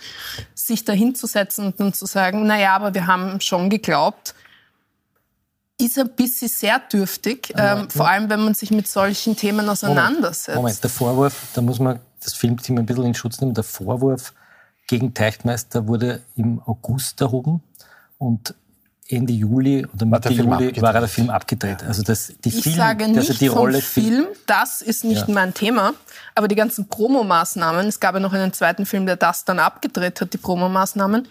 [0.54, 4.36] sich da hinzusetzen und dann zu sagen, naja, aber wir haben schon geglaubt,
[5.80, 10.56] ist ein bisschen sehr dürftig, ähm, vor allem wenn man sich mit solchen Themen auseinandersetzt.
[10.56, 14.34] Moment, der Vorwurf, da muss man das Filmteam ein bisschen in Schutz nehmen, der Vorwurf
[14.88, 17.62] gegen Teichtmeister wurde im August erhoben
[18.18, 18.54] und
[19.10, 20.82] Ende Juli oder Mitte Juli abgedreht.
[20.82, 21.84] war der Film abgedreht.
[21.84, 25.28] Also das, die Ich Film, sage nicht also die vom Rolle Film, das ist nicht
[25.28, 25.34] Ja.
[25.34, 25.94] mein Thema,
[26.36, 30.22] aber die ganzen Promomaßnahmen, es gab ja noch einen zweiten Film, der das dann abgedreht
[30.22, 31.28] hat, die Promomaßnahmen,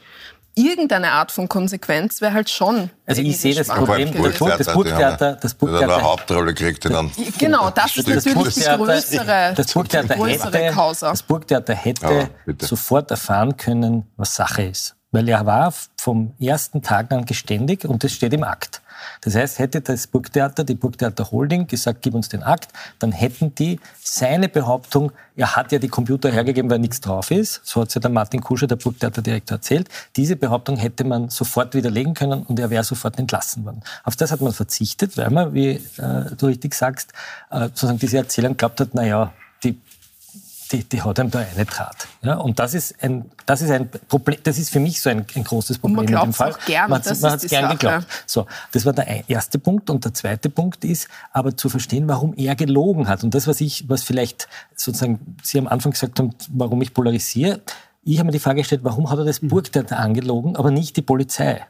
[0.55, 2.91] irgendeine Art von Konsequenz wäre halt schon.
[3.07, 4.39] Also ich sehe das Problem, das
[4.69, 5.95] Burgtheater- das Burgtheater.
[5.95, 7.11] Eine Hauptrolle kriegt, die dann.
[7.39, 11.11] Genau, das ist Das natürlich die Burgtheater- größere, das Burgtheater die größere hätte, Causa.
[11.11, 14.95] das Burgtheater hätte Ja, sofort erfahren können, was Sache ist.
[15.11, 18.81] Weil er war vom ersten Tag an geständig und das steht im Akt.
[19.23, 23.55] Das heißt, hätte das Burgtheater, die Burgtheater Holding gesagt, gib uns den Akt, dann hätten
[23.55, 27.89] die seine Behauptung, er hat ja die Computer hergegeben, weil nichts drauf ist, so hat
[27.89, 32.43] es ja der Martin Kuscher, der Burgtheaterdirektor, erzählt, diese Behauptung hätte man sofort widerlegen können
[32.43, 33.83] und er wäre sofort entlassen worden.
[34.05, 35.81] Auf das hat man verzichtet, weil man, wie äh,
[36.37, 37.13] du richtig sagst,
[37.51, 39.33] äh, sozusagen diese Erzählung glaubt hat, naja,
[40.73, 42.09] die die, hat einem da eine Draht.
[42.23, 45.25] Ja, und das ist ein, das ist ein Problem, das ist für mich so ein,
[45.35, 46.53] ein großes Problem man in dem Fall.
[46.53, 47.77] auch gern, man hat's die gern Sache.
[47.77, 48.07] geglaubt.
[48.27, 49.91] So, das war der erste Punkt.
[49.91, 53.23] Und der zweite Punkt ist aber zu verstehen, warum er gelogen hat.
[53.23, 57.61] Und das, was ich, was vielleicht sozusagen Sie am Anfang gesagt haben, warum ich polarisiere.
[58.05, 61.03] Ich habe mir die Frage gestellt, warum hat er das Burgtheater angelogen, aber nicht die
[61.03, 61.65] Polizei?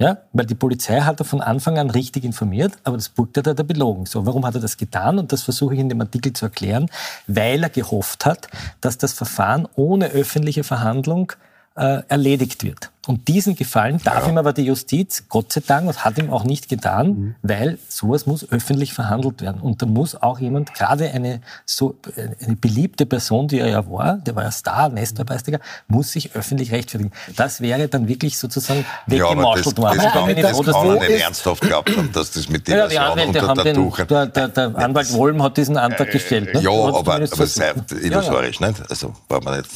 [0.00, 3.58] Ja, weil die Polizei hat er von Anfang an richtig informiert, aber das Burgtheater hat
[3.58, 4.04] er belogen.
[4.06, 5.18] So, warum hat er das getan?
[5.18, 6.90] Und das versuche ich in dem Artikel zu erklären,
[7.28, 8.48] weil er gehofft hat,
[8.80, 11.32] dass das Verfahren ohne öffentliche Verhandlung
[11.76, 12.90] äh, erledigt wird.
[13.06, 16.44] Und diesen Gefallen darf ihm aber die Justiz, Gott sei Dank, und hat ihm auch
[16.44, 19.60] nicht getan, weil sowas muss öffentlich verhandelt werden.
[19.62, 21.96] Und da muss auch jemand, gerade eine so
[22.44, 26.72] eine beliebte Person, die er ja war, der war ja Star, Nestor-Preisträger, muss sich öffentlich
[26.72, 27.10] rechtfertigen.
[27.36, 29.98] Das wäre dann wirklich sozusagen Ja, aber das, weggemauschelt das, worden.
[29.98, 32.48] kann, Da bin ich das froh, dass kann wir- er nicht ernsthaft haben, dass das
[32.50, 35.56] mit ja, die Diversion Anwälte unter haben der den, der, der, der Anwalt Wollm hat
[35.56, 36.52] diesen Antrag gestellt.
[36.54, 36.60] ne?
[36.60, 37.48] Ja, aber, aber versucht.
[37.88, 38.90] sei illusorisch, nicht?
[38.90, 39.70] Also, braucht man nicht.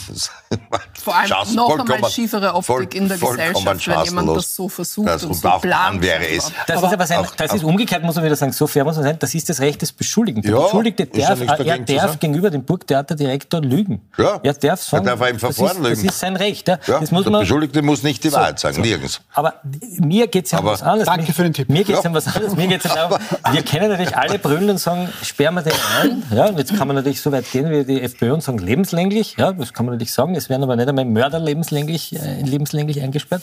[1.03, 4.37] Vor allem Chance- noch einmal vollkommen- schiefere Optik voll- in der vollkommen Gesellschaft, wenn jemand
[4.37, 6.03] das so versucht Das, und so plant.
[6.03, 6.51] wäre es.
[6.67, 8.97] Das ist aber sein, Auch- das ist umgekehrt, muss man wieder sagen, so fair muss
[8.97, 10.43] man sein, das ist das Recht des Beschuldigten.
[10.43, 14.01] Der Ja, Beschuldigte ja darf, nichts er darf gegenüber dem Burgtheaterdirektor lügen.
[14.19, 16.07] Ja, Er darf sagen, er darf auch im das Verfahren ist, lügen.
[16.07, 16.69] Das ist sein Recht.
[16.69, 16.79] Ja.
[16.87, 18.81] Ja, das muss der man, Beschuldigte muss nicht die So, Wahrheit sagen, so.
[18.83, 19.21] nirgends.
[19.33, 19.55] Aber
[19.99, 21.07] mir geht es ja um Aber- was anderes.
[21.07, 21.69] Danke für den Tipp.
[21.69, 22.09] Mir geht es Ja.
[22.11, 22.55] um was anderes.
[22.57, 23.19] Mir geht's ja darum,
[23.53, 26.23] wir können natürlich alle brüllen und sagen, sperren wir den ein.
[26.35, 29.37] Ja, und jetzt kann man natürlich so weit gehen wie die FPÖ und sagen, lebenslänglich.
[29.39, 30.35] Ja, das kann man natürlich sagen.
[30.35, 33.43] Es werden aber nicht einmal Mörder lebenslänglich, äh, lebenslänglich eingesperrt.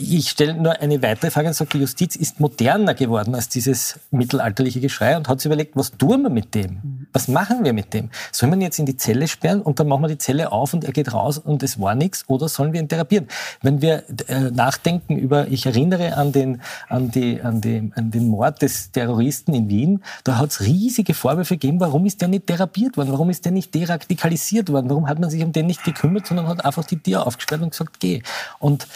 [0.00, 3.98] Ich stelle nur eine weitere Frage und sage, die Justiz ist moderner geworden als dieses
[4.12, 6.97] mittelalterliche Geschrei und hat sich überlegt, was tun wir mit dem?
[7.12, 8.10] Was machen wir mit dem?
[8.32, 10.74] Sollen wir ihn jetzt in die Zelle sperren und dann machen wir die Zelle auf
[10.74, 13.28] und er geht raus und es war nichts oder sollen wir ihn therapieren?
[13.62, 18.28] Wenn wir äh, nachdenken über, ich erinnere an den, an, die, an, die, an den
[18.28, 22.46] Mord des Terroristen in Wien, da hat es riesige Vorwürfe gegeben, warum ist der nicht
[22.46, 23.12] therapiert worden?
[23.12, 24.90] Warum ist der nicht deradikalisiert worden?
[24.90, 27.70] Warum hat man sich um den nicht gekümmert, sondern hat einfach die Tür aufgesperrt und
[27.70, 28.22] gesagt, geh.
[28.58, 28.86] Und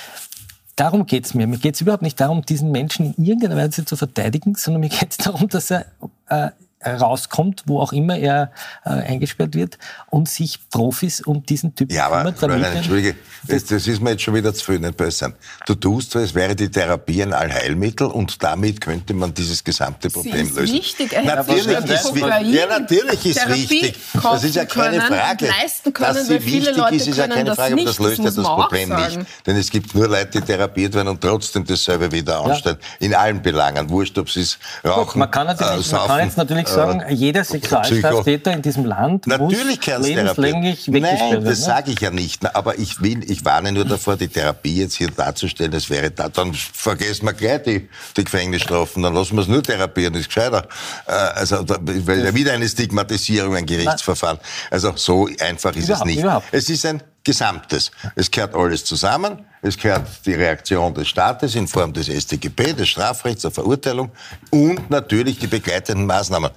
[0.76, 1.46] Darum geht's mir.
[1.46, 5.18] Mir geht's überhaupt nicht darum, diesen Menschen in irgendeiner Weise zu verteidigen, sondern mir geht's
[5.18, 5.86] darum, dass er
[6.28, 6.50] äh,
[6.90, 8.50] rauskommt, wo auch immer er
[8.84, 9.78] äh, eingesperrt wird
[10.10, 12.62] und sich Profis um diesen Typen Ja, aber kümmert.
[12.62, 13.14] er- Entschuldige,
[13.46, 15.34] das, das ist mir jetzt schon wieder zu viel, nicht böse sein.
[15.66, 20.10] Du tust so, es wäre die Therapie ein Allheilmittel und damit könnte man dieses gesamte
[20.10, 20.74] Problem ist lösen.
[20.74, 21.12] wichtig.
[21.12, 23.94] Er hätte Natürlich wahrscheinlich ist, wi- Kokain ja, natürlich ist Therapie wichtig.
[24.22, 25.46] Das ist ja keine können, Frage.
[25.48, 27.98] leisten können, Dass sie viele wichtig Leute ist, ist ja keine das Frage, aber das
[27.98, 29.18] löst das ja das man Problem nicht.
[29.46, 32.78] Denn es gibt nur Leute, die therapiert werden und trotzdem dasselbe wieder anstellen.
[33.00, 33.88] In allen Belangen.
[33.90, 36.68] Wurscht, ob sie es Doch, rauchen, man kann, natürlich, äh, man saufen, kann jetzt natürlich
[36.74, 41.54] sagen, jeder Sexualstraftäter in diesem Land Natürlich muss es lebenslänglich Nein, das ne?
[41.54, 42.54] sage ich ja nicht.
[42.54, 46.28] Aber ich will, ich warne nur davor, die Therapie jetzt hier darzustellen, es wäre da,
[46.28, 50.66] dann vergessen wir gleich die, die Gefängnisstrafen, dann lassen wir es nur therapieren, ist gescheiter.
[51.06, 54.38] Äh, also, da, weil ja wieder eine Stigmatisierung, ein Gerichtsverfahren.
[54.70, 56.20] Also, so einfach ist es Überhaupt, nicht.
[56.20, 56.46] überhaupt.
[56.52, 57.90] Es ist ein Gesamtes.
[58.16, 59.44] Es gehört alles zusammen.
[59.64, 64.10] Es gehört die Reaktion des Staates in Form des StGB, des Strafrechts, der Verurteilung
[64.50, 66.50] und natürlich die begleitenden Maßnahmen.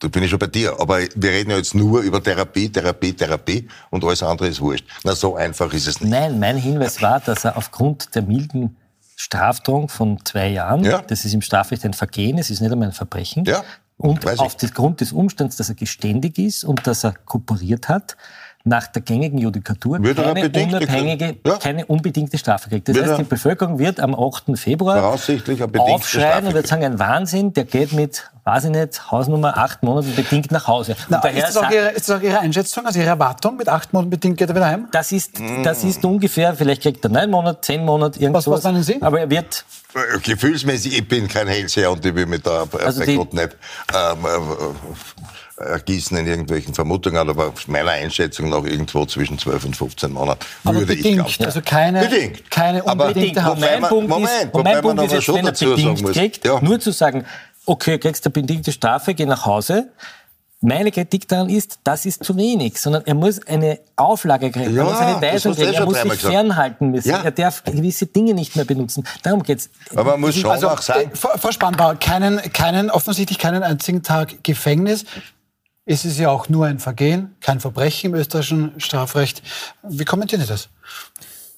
[0.00, 0.74] Da bin ich schon bei dir.
[0.80, 4.84] Aber wir reden ja jetzt nur über Therapie, Therapie, Therapie und alles andere ist wurscht.
[5.04, 6.10] Na, so einfach ist es nicht.
[6.10, 8.76] Nein, mein Hinweis war, dass er aufgrund der milden
[9.14, 11.02] Strafdrohung von zwei Jahren, Ja.
[11.02, 13.62] das ist im Strafrecht ein Vergehen, es ist nicht einmal ein Verbrechen, Ja,
[13.98, 18.16] und aufgrund des Umstands, dass er geständig ist und dass er kooperiert hat,
[18.64, 21.36] nach der gängigen Judikatur keine unabhängige?
[21.46, 21.56] Ja.
[21.56, 22.88] keine unbedingte Strafe kriegt.
[22.88, 24.56] Das Wird heißt, die Bevölkerung wird am 8.
[24.58, 25.02] Februar
[25.74, 30.14] aufschreien und wird sagen, ein Wahnsinn, der geht mit, weiß ich nicht, Hausnummer acht Monaten
[30.14, 30.92] bedingt nach Hause.
[30.92, 33.56] Und Na, daher ist, das auch Ihre, ist das auch Ihre Einschätzung, also Ihre Erwartung?
[33.56, 34.88] Mit acht Monaten bedingt geht er wieder heim?
[34.92, 38.46] das ist, das ist ungefähr, vielleicht kriegt er neun Monate, zehn Monate, irgendwas.
[38.46, 39.00] Was- was meinen Sie?
[39.00, 43.00] Aber er wird, Äh, Gefühlsmäßig, ich bin kein Hellseher und ich will mich da Also
[43.00, 43.56] bei die- Gott nicht
[43.92, 44.18] ähm,
[45.60, 50.78] ergießen in irgendwelchen Vermutungen, aber meiner Einschätzung nach irgendwo zwischen 12 und 15 Monaten aber
[50.80, 51.44] würde bedingt, ich glauben.
[51.46, 52.50] also keine, Bedingt.
[52.50, 55.46] keine Aber unbedingte wobei mein Punkt Moment, ist, wobei mein Punkt aber ist jetzt, wenn
[55.46, 56.60] er sagen bedingt kriegt, ja.
[56.60, 57.24] nur zu sagen,
[57.66, 59.88] okay, kriegst du bedingte Strafe, geh nach Hause.
[60.62, 64.82] Meine Kritik daran ist, das ist zu wenig, sondern er muss eine Auflage kriegen, Ja,
[64.82, 67.22] er muss eine Weisung kriegen, er muss sich fernhalten müssen, Ja.
[67.22, 69.06] er darf gewisse Dinge nicht mehr benutzen.
[69.22, 69.70] Darum geht's.
[69.96, 73.62] Aber man muss schon Also, auch sagen, äh, Frau Frau Spannbauer, keinen, keinen, offensichtlich keinen
[73.62, 75.06] einzigen Tag Gefängnis.
[75.92, 79.42] Es ist ja auch nur ein Vergehen, kein Verbrechen im österreichischen Strafrecht.
[79.82, 80.68] Wie kommentieren Sie das?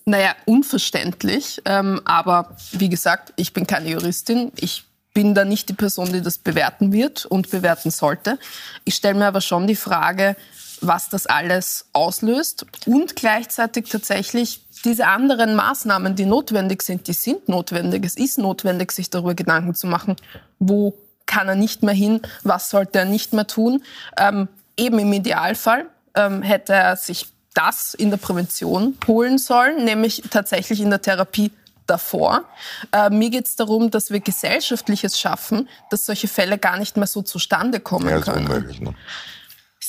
[0.07, 1.61] Naja, unverständlich.
[1.67, 4.51] Ähm, aber wie gesagt, ich bin keine Juristin.
[4.57, 8.39] Ich bin da nicht die Person, die das bewerten wird und bewerten sollte.
[8.87, 10.35] Ich stelle mir aber schon die Frage,
[10.81, 17.51] was das alles auslöst und gleichzeitig tatsächlich diese anderen Maßnahmen, die notwendig sind, die sind
[17.51, 18.07] notwendig.
[18.07, 20.17] Es ist notwendig, sich darüber Gedanken zu machen,
[20.59, 20.95] wo
[21.33, 23.83] kann er nicht mehr hin, was sollte er nicht mehr tun.
[24.19, 30.23] Ähm, eben im Idealfall ähm, hätte er sich das in der Prävention holen sollen, nämlich
[30.31, 31.51] tatsächlich in der Therapie
[31.87, 32.45] davor.
[32.93, 37.07] Äh, mir geht es darum, dass wir gesellschaftliches schaffen, dass solche Fälle gar nicht mehr
[37.07, 38.47] so zustande kommen ja, können.
[38.47, 38.81] unmöglich.
[38.81, 38.95] Ne?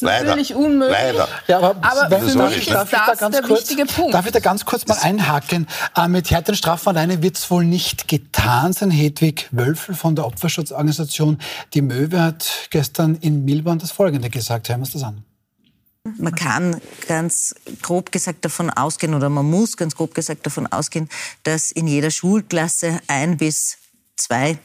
[0.04, 0.26] Ist Leider.
[0.28, 0.98] natürlich unmöglich.
[0.98, 1.28] Leider.
[1.48, 4.14] Ja, aber, Aber wenn- für das mich war- ist das der wichtige Punkt.
[4.14, 5.68] Darf ich da ganz kurz mal einhaken?
[5.96, 8.92] Äh, mit härteren Strafen alleine wird es wohl nicht getan sein.
[8.92, 11.40] Hedwig Wölfel von der Opferschutzorganisation
[11.74, 14.70] Die Möwe hat gestern in Milborn das Folgende gesagt.
[14.70, 15.24] Hören wir uns das an.
[16.18, 21.08] Man kann ganz grob gesagt davon ausgehen oder man muss ganz grob gesagt davon ausgehen,
[21.44, 23.78] dass in jeder Schulklasse ein bis
[24.18, 24.58] zwei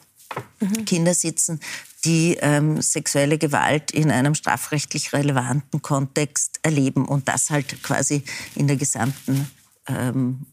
[0.84, 1.60] Kinder sitzen,
[2.04, 8.22] die ähm, sexuelle Gewalt in einem strafrechtlich relevanten Kontext erleben und das halt quasi
[8.54, 9.50] in der gesamten
[9.86, 10.46] ähm,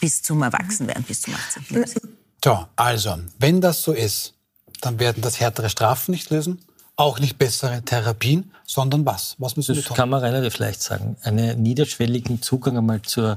[0.00, 1.64] bis zum Erwachsenwerden, bis zum 18.
[1.70, 2.02] Lebensjahr.
[2.44, 4.34] So, also, wenn das so ist,
[4.80, 6.60] dann werden das härtere Strafen nicht lösen,
[6.96, 9.34] auch nicht bessere Therapien, sondern was?
[9.38, 9.96] Was müssen wir Das tun?
[9.96, 11.16] kann man relativ leicht sagen.
[11.22, 13.36] Einen niederschwelligen Zugang einmal zur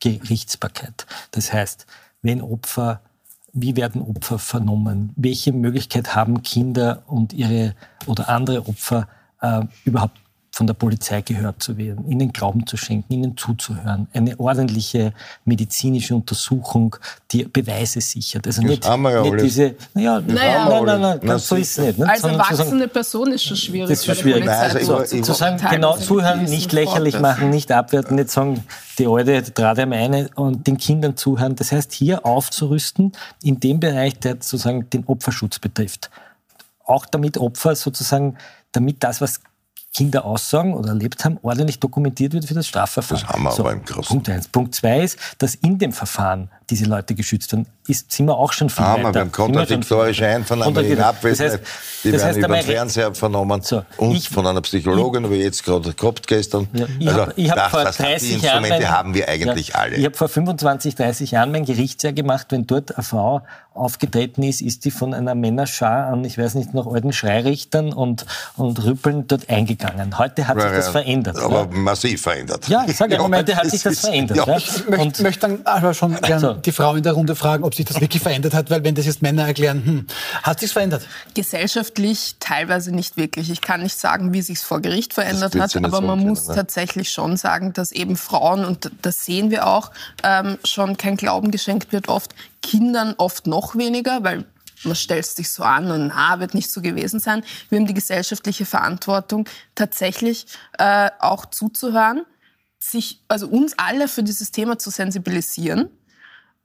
[0.00, 1.06] Gerichtsbarkeit.
[1.30, 1.86] Das heißt,
[2.22, 3.00] wenn Opfer,
[3.52, 5.12] wie werden Opfer vernommen?
[5.16, 7.74] Welche Möglichkeit haben Kinder und ihre
[8.06, 9.08] oder andere Opfer
[9.40, 10.21] äh, überhaupt
[10.54, 15.14] von der Polizei gehört zu werden, ihnen Glauben zu schenken, ihnen zuzuhören, eine ordentliche
[15.46, 16.94] medizinische Untersuchung,
[17.30, 18.46] die Beweise sichert.
[18.46, 19.42] Also nicht, haben wir ja nicht alles.
[19.44, 20.68] diese, naja, Naja.
[20.68, 21.98] nein, nein, nein, nein, so ist es nicht.
[21.98, 22.08] nicht?
[22.10, 23.88] Als Sondern zu sagen, erwachsene Person ist schon schwierig.
[23.88, 24.44] das ist schon schwierig.
[24.44, 27.22] Polizei Nein, also zu- ich- zu sagen, genau zuhören, nicht lächerlich Vorwürfen.
[27.40, 28.62] machen, nicht abwerten, nicht sagen,
[28.98, 31.56] die Alte trat einem eine und den Kindern zuhören.
[31.56, 33.12] Das heißt, hier aufzurüsten
[33.42, 36.10] in dem Bereich, der sozusagen den Opferschutz betrifft.
[36.84, 38.36] Auch damit Opfer sozusagen,
[38.72, 39.40] damit das, was
[39.92, 43.22] Kinder aussagen oder erlebt haben, ordentlich dokumentiert wird für das Strafverfahren.
[43.22, 44.08] Das haben wir aber im Großen.
[44.08, 44.48] Punkt eins.
[44.48, 48.52] Punkt zwei ist, dass in dem Verfahren diese Leute geschützt werden, ist, sind wir auch
[48.52, 49.18] schon viel Haben wir weiter.
[49.20, 52.44] beim Sind wir schon kontradiktorische viel- Einvernahme wegen Kontradiktor- Abwesenheit, Das heißt, die das werden
[52.44, 56.68] über den Fernseher vernommen So, und ich- von einer Psychologin, wie jetzt gerade gehabt gestern.
[56.72, 59.14] Ja, ich also hab- ich hab das, vor das, 30 die Jahren Instrumente mein- haben
[59.14, 59.96] wir eigentlich ja, alle.
[59.96, 62.46] Ich habe vor 25, 30 Jahren mein Gerichtsjahr gemacht.
[62.50, 63.42] Wenn dort eine Frau
[63.74, 68.26] aufgetreten ist, ist die von einer Männerschar an, ich weiß nicht, nach alten Schreirichtern und,
[68.56, 70.18] und Rüppeln dort eingegangen.
[70.18, 71.38] Heute hat sich Ja, das ja, verändert.
[71.38, 71.68] Aber ja.
[71.70, 72.68] massiv verändert.
[72.68, 74.36] Ja, ich sage, Ja, heute hat sich das das ist- verändert.
[74.36, 74.46] ja.
[74.46, 74.56] Ja.
[74.58, 76.52] Ich möchte, möchte dann aber schon gern So.
[76.62, 79.06] Die Frau in der Runde fragen, ob sich das wirklich verändert hat, weil wenn das
[79.06, 80.06] jetzt Männer erklären, hm,
[80.42, 81.06] hat sich's verändert?
[81.34, 83.50] Gesellschaftlich teilweise nicht wirklich.
[83.50, 86.54] Ich kann nicht sagen, wie sich vor Gericht verändert hat, aber man muss ne?
[86.54, 89.90] tatsächlich schon sagen, dass eben Frauen, und das sehen wir auch,
[90.22, 94.44] ähm, schon kein Glauben geschenkt wird oft, Kindern oft noch weniger, weil
[94.84, 97.44] man stellt sich so an und na, wird nicht so gewesen sein.
[97.68, 100.46] Wir haben die gesellschaftliche Verantwortung, tatsächlich
[100.78, 102.22] äh, auch zuzuhören,
[102.78, 105.88] sich, also uns alle für dieses Thema zu sensibilisieren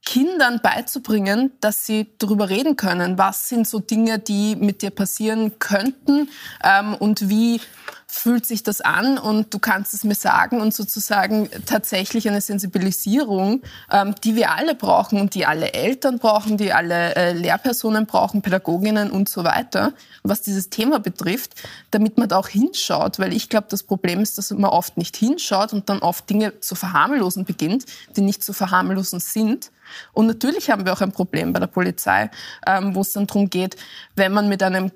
[0.06, 5.60] Kindern beizubringen, dass sie darüber reden können, was sind so Dinge, die mit dir passieren
[5.60, 6.30] könnten?
[6.64, 7.60] Ähm, und wie
[8.08, 9.18] fühlt sich das an?
[9.18, 14.76] Und du kannst es mir sagen und sozusagen tatsächlich eine Sensibilisierung, ähm, die wir alle
[14.76, 19.94] brauchen und die alle Eltern brauchen, die alle äh, Lehrpersonen brauchen, Pädagoginnen und so weiter,
[20.24, 21.56] was dieses Thema betrifft,
[21.92, 25.18] damit man da auch hinschaut, weil ich glaube, das Problem ist, dass man oft nicht
[25.18, 29.72] hinschaut und dann oft Dinge zu verharmlosen beginnt, die nicht zu verharmlosen sind.
[30.14, 32.30] Und natürlich haben wir auch ein Problem bei der Polizei,
[32.66, 33.76] ähm, wo es dann darum geht,
[34.16, 34.92] wenn man mit einem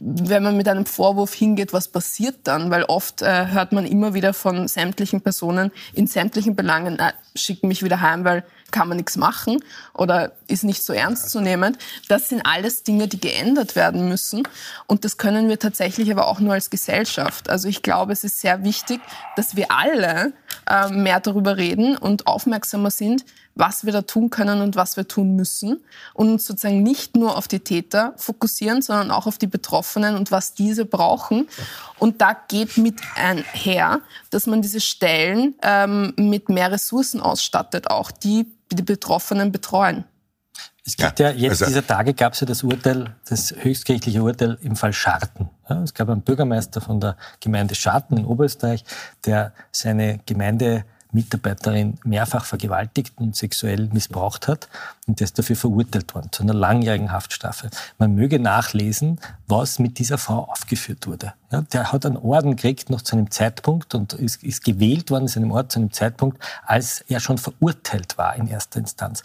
[0.00, 2.70] wenn man mit einem Vorwurf hingeht, was passiert dann?
[2.70, 7.62] Weil oft äh, hört man immer wieder von sämtlichen Personen in sämtlichen Belangen, na, schick
[7.62, 9.62] mich wieder heim, weil kann man nichts machen
[9.94, 11.76] oder ist nicht so ernst zu nehmen.
[12.08, 14.42] Das sind alles Dinge, die geändert werden müssen.
[14.86, 17.48] Und das können wir tatsächlich aber auch nur als Gesellschaft.
[17.48, 19.00] Also ich glaube, es ist sehr wichtig,
[19.36, 20.32] dass wir alle
[20.68, 23.24] äh, mehr darüber reden und aufmerksamer sind,
[23.56, 25.82] was wir da tun können und was wir tun müssen
[26.14, 30.30] und uns sozusagen nicht nur auf die Täter fokussieren, sondern auch auf die Betroffenen und
[30.30, 31.48] was diese brauchen.
[31.98, 38.10] Und da geht mit einher, dass man diese Stellen ähm, mit mehr Ressourcen ausstattet, auch
[38.12, 40.04] die die Betroffenen betreuen.
[40.84, 44.22] Es gibt ja, ja jetzt also, dieser Tage gab es ja das Urteil, das höchstgerichtliche
[44.22, 45.50] Urteil im Fall Scharten.
[45.68, 48.84] Ja, es gab einen Bürgermeister von der Gemeinde Scharten in Oberösterreich,
[49.24, 54.68] der seine Gemeinde Mitarbeiterin mehrfach vergewaltigt und sexuell missbraucht hat
[55.06, 57.70] und der ist dafür verurteilt worden zu einer langjährigen Haftstrafe.
[57.98, 61.32] Man möge nachlesen, was mit dieser Frau aufgeführt wurde.
[61.52, 65.24] Ja, der hat einen Orden gekriegt noch zu einem Zeitpunkt und ist, ist gewählt worden
[65.24, 69.22] in seinem Ort zu einem Zeitpunkt, als er schon verurteilt war in erster Instanz.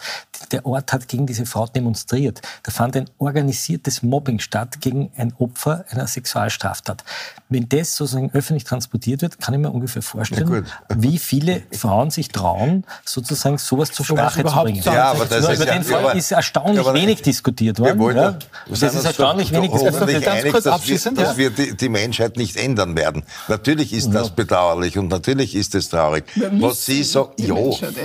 [0.52, 2.40] Der Ort hat gegen diese Frau demonstriert.
[2.62, 7.02] Da fand ein organisiertes Mobbing statt gegen ein Opfer einer Sexualstraftat.
[7.48, 10.64] Wenn das sozusagen öffentlich transportiert wird, kann ich mir ungefähr vorstellen,
[10.94, 14.82] wie viele Frauen sich trauen, sozusagen sowas zur Sprache zu bringen.
[14.84, 17.98] Ja, aber das ist, über den Fall aber, ist erstaunlich wenig diskutiert worden.
[17.98, 18.38] Wollen, ja.
[18.68, 20.24] Das ist erstaunlich wenig diskutiert.
[20.24, 23.22] Ganz kurz dass wir, dass wir die, die Menschheit nicht ändern werden.
[23.48, 26.24] Natürlich ist das bedauerlich und natürlich ist es traurig.
[26.52, 27.54] Was Sie sagen, ja,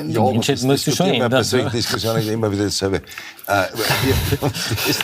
[0.08, 1.32] ja, Menschheit muss sich schon ändern.
[1.32, 3.02] Persönliche Diskussion ist immer wieder dasselbe.
[3.48, 3.64] Äh,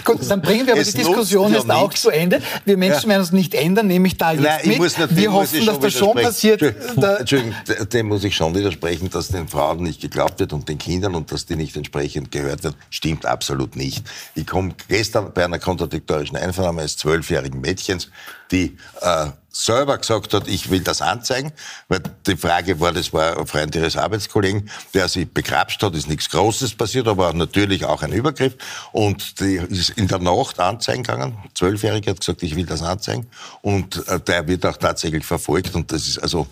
[0.03, 2.41] Gut, dann bringen wir aber die Diskussion jetzt auch zu Ende.
[2.65, 4.77] Wir Menschen werden uns nicht ändern, nehme ich da jetzt Nein, mit.
[4.79, 6.61] Muss wir hoffen, dass das schon passiert.
[6.61, 7.53] Entschuldigung,
[7.93, 11.31] dem muss ich schon widersprechen, dass den Frauen nicht geglaubt wird und den Kindern und
[11.31, 12.75] dass die nicht entsprechend gehört werden.
[12.89, 14.03] Stimmt absolut nicht.
[14.35, 18.09] Ich komme gestern bei einer kontradiktorischen Einvernahme eines zwölfjährigen Mädchens,
[18.51, 21.51] die äh, selber gesagt hat, ich will das anzeigen,
[21.87, 26.09] weil die Frage war, das war ein Freund ihres Arbeitskollegen, der sie begrapscht hat, ist
[26.09, 28.55] nichts Großes passiert, aber natürlich auch ein Übergriff
[28.91, 33.27] und die ist in der Nacht anzeigen gegangen, zwölfjährige hat gesagt, ich will das anzeigen
[33.61, 36.47] und äh, der wird auch tatsächlich verfolgt und das ist also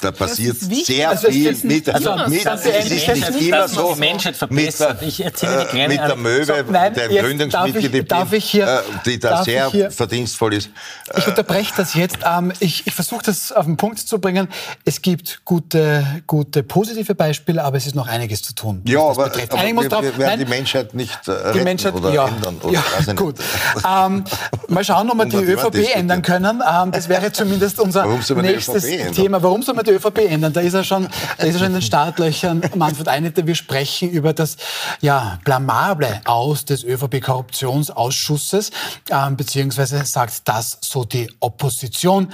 [0.00, 5.00] da passiert sehr also viel mit, also mit, das ist nicht immer so Menschheit verbessert.
[5.00, 9.42] Mit, ich erzähle die äh, mit der Möwe, so, nein, der Gründungsmitglied, äh, die da
[9.42, 10.70] sehr hier, verdienstvoll ist.
[11.16, 12.18] Ich unterbreche das jetzt.
[12.24, 14.48] Ähm, ich, ich versuche das auf den Punkt zu bringen.
[14.84, 18.82] Es gibt gute, gute positive Beispiele, aber es ist noch einiges zu tun.
[18.84, 22.12] Ja, aber, aber wir, drauf, wir, werden nein, die Menschheit nicht äh, die Menschheit, oder
[22.12, 22.58] ja, ändern.
[22.62, 22.72] Oder
[23.06, 23.36] ja, gut.
[23.76, 24.24] ähm,
[24.68, 26.62] mal schauen, ob wir die ÖVP ändern können.
[26.68, 29.42] Ähm, das wäre zumindest unser nächstes Thema.
[29.42, 30.52] Warum soll man die ÖVP ändern?
[30.52, 32.62] Da ist er schon, da ist er schon in den Startlöchern.
[32.74, 34.56] Manfred Einetter, wir sprechen über das
[35.00, 38.70] ja, blamable Aus des ÖVP-Korruptionsausschusses,
[39.08, 42.32] äh, beziehungsweise sagt das so die Opposition.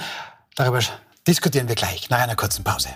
[0.55, 0.79] Darüber
[1.27, 2.89] diskutieren wir gleich nach einer kurzen Pause.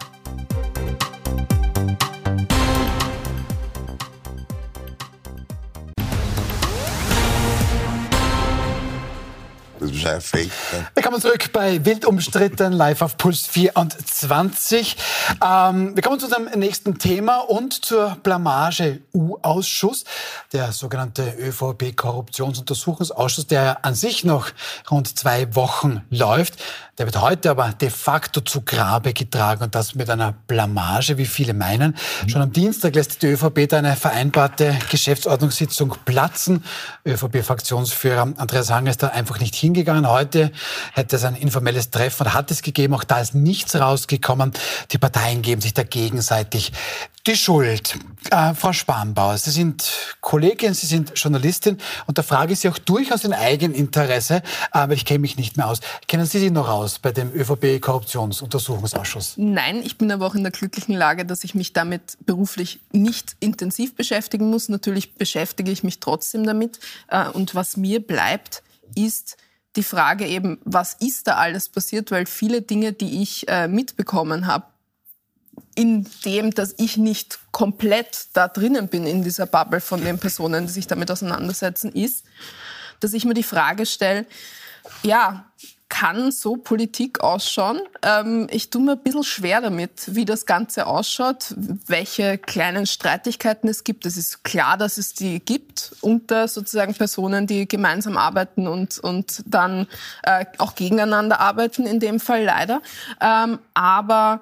[9.84, 10.52] Das ist ein Fake.
[10.96, 14.96] Willkommen zurück bei Wild umstritten, live auf Puls 24.
[15.44, 20.06] Ähm, wir kommen zu unserem nächsten Thema und zur Blamage-U-Ausschuss,
[20.54, 24.52] der sogenannte ÖVP-Korruptionsuntersuchungsausschuss, der an sich noch
[24.90, 26.54] rund zwei Wochen läuft.
[27.00, 31.26] Der wird heute aber de facto zu Grabe getragen und das mit einer Blamage, wie
[31.26, 31.96] viele meinen.
[32.28, 36.64] Schon am Dienstag lässt die ÖVP da eine vereinbarte Geschäftsordnungssitzung platzen.
[37.04, 40.08] ÖVP-Fraktionsführer Andreas Hang ist da einfach nicht hingegangen.
[40.08, 40.52] Heute
[40.94, 44.52] hätte es ein informelles Treffen, hat es gegeben, auch da ist nichts rausgekommen.
[44.92, 46.72] Die Parteien geben sich da gegenseitig
[47.26, 47.98] die Schuld.
[48.32, 52.78] Äh, Frau Spanbauer, Sie sind Kollegin, Sie sind Journalistin und da frage ich Sie auch
[52.78, 55.80] durchaus in Eigeninteresse, aber ich kenne mich nicht mehr aus.
[56.08, 59.36] Kennen Sie sich noch aus bei dem ÖVP-Korruptionsuntersuchungsausschuss?
[59.38, 63.36] Nein, ich bin aber auch in der glücklichen Lage, dass ich mich damit beruflich nicht
[63.40, 64.70] intensiv beschäftigen muss.
[64.70, 66.80] Natürlich beschäftige ich mich trotzdem damit.
[67.08, 68.64] Äh, und was mir bleibt,
[68.96, 69.38] ist
[69.76, 74.48] die Frage eben, was ist da alles passiert, weil viele Dinge, die ich äh, mitbekommen
[74.48, 74.66] habe,
[75.76, 80.68] in dem, dass ich nicht komplett da drinnen bin in dieser Bubble von den Personen,
[80.68, 82.26] die sich damit auseinandersetzen, ist,
[83.00, 84.26] dass ich mir die Frage stelle,
[85.02, 85.52] ja,
[85.94, 87.80] kann so Politik ausschauen?
[88.02, 93.70] Ähm, ich tue mir ein bisschen schwer damit, wie das Ganze ausschaut, welche kleinen Streitigkeiten
[93.70, 94.08] es gibt.
[94.08, 99.44] Es ist klar, dass es die gibt unter sozusagen Personen, die gemeinsam arbeiten und, und
[99.46, 99.86] dann
[100.24, 102.82] äh, auch gegeneinander arbeiten, in dem Fall leider.
[103.22, 104.42] Ähm, aber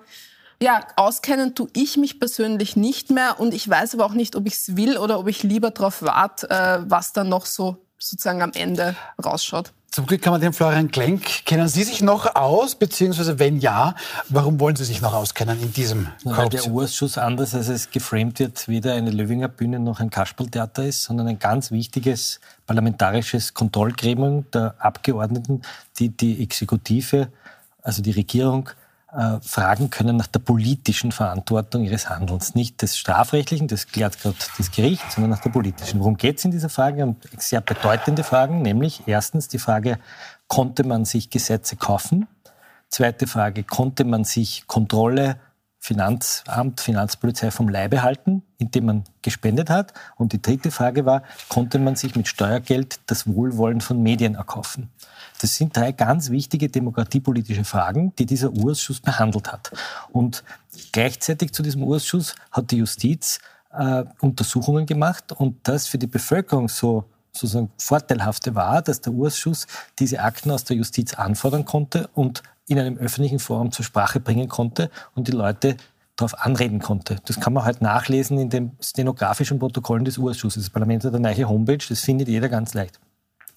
[0.63, 4.47] ja, auskennen tue ich mich persönlich nicht mehr und ich weiß aber auch nicht, ob
[4.47, 8.41] ich es will oder ob ich lieber darauf warte, äh, was dann noch so sozusagen
[8.41, 9.73] am Ende rausschaut.
[9.93, 11.45] Zum Glück kann man den Florian Klenk.
[11.45, 12.75] Kennen Sie sich noch aus?
[12.75, 13.93] Beziehungsweise wenn ja,
[14.29, 18.39] warum wollen Sie sich noch auskennen in diesem Weil der Urschuss anders, als es geframed
[18.39, 24.45] wird, weder eine Löwinger Bühne noch ein Kasperltheater ist, sondern ein ganz wichtiges parlamentarisches Kontrollgremium
[24.53, 25.61] der Abgeordneten,
[25.99, 27.27] die die Exekutive,
[27.81, 28.69] also die Regierung,
[29.13, 32.55] äh, fragen können nach der politischen Verantwortung ihres Handelns.
[32.55, 35.99] Nicht des strafrechtlichen, das klärt gerade das Gericht, sondern nach der politischen.
[35.99, 37.03] Worum geht es in dieser Frage?
[37.03, 39.99] Um sehr bedeutende Fragen, nämlich erstens die Frage,
[40.47, 42.27] konnte man sich Gesetze kaufen?
[42.89, 45.37] Zweite Frage, konnte man sich Kontrolle,
[45.79, 49.93] Finanzamt, Finanzpolizei vom Leibe halten, indem man gespendet hat?
[50.15, 54.89] Und die dritte Frage war, konnte man sich mit Steuergeld das Wohlwollen von Medien erkaufen?
[55.41, 59.71] Das sind drei ganz wichtige demokratiepolitische Fragen, die dieser Urschuss behandelt hat.
[60.11, 60.43] Und
[60.91, 63.39] gleichzeitig zu diesem Urschuss hat die Justiz
[63.73, 69.65] äh, Untersuchungen gemacht und das für die Bevölkerung so sozusagen Vorteilhafte war, dass der Urschuss
[69.97, 74.47] diese Akten aus der Justiz anfordern konnte und in einem öffentlichen Forum zur Sprache bringen
[74.47, 75.77] konnte und die Leute
[76.17, 77.17] darauf anreden konnte.
[77.25, 80.65] Das kann man halt nachlesen in den stenografischen Protokollen des Urschusses.
[80.65, 82.99] Das Parlament hat eine neue Homepage, das findet jeder ganz leicht.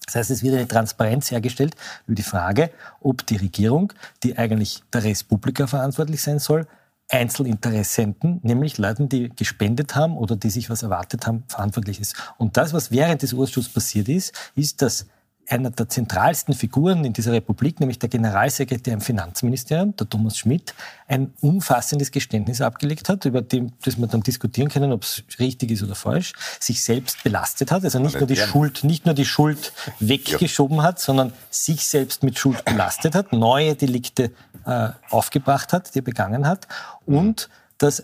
[0.05, 1.75] Das heißt, es wird eine Transparenz hergestellt
[2.07, 3.93] über die Frage, ob die Regierung,
[4.23, 6.67] die eigentlich der Respublika verantwortlich sein soll,
[7.09, 12.15] Einzelinteressenten, nämlich Leuten, die gespendet haben oder die sich was erwartet haben, verantwortlich ist.
[12.37, 15.05] Und das, was während des Urschusses passiert ist, ist, dass
[15.47, 20.73] einer der zentralsten Figuren in dieser Republik, nämlich der Generalsekretär im Finanzministerium, der Thomas Schmidt,
[21.07, 25.71] ein umfassendes Geständnis abgelegt hat, über dem, das wir dann diskutieren können, ob es richtig
[25.71, 29.25] ist oder falsch, sich selbst belastet hat, also nicht nur die Schuld, nicht nur die
[29.25, 34.31] Schuld weggeschoben hat, sondern sich selbst mit Schuld belastet hat, neue Delikte
[34.65, 36.67] äh, aufgebracht hat, die er begangen hat
[37.05, 38.03] und dass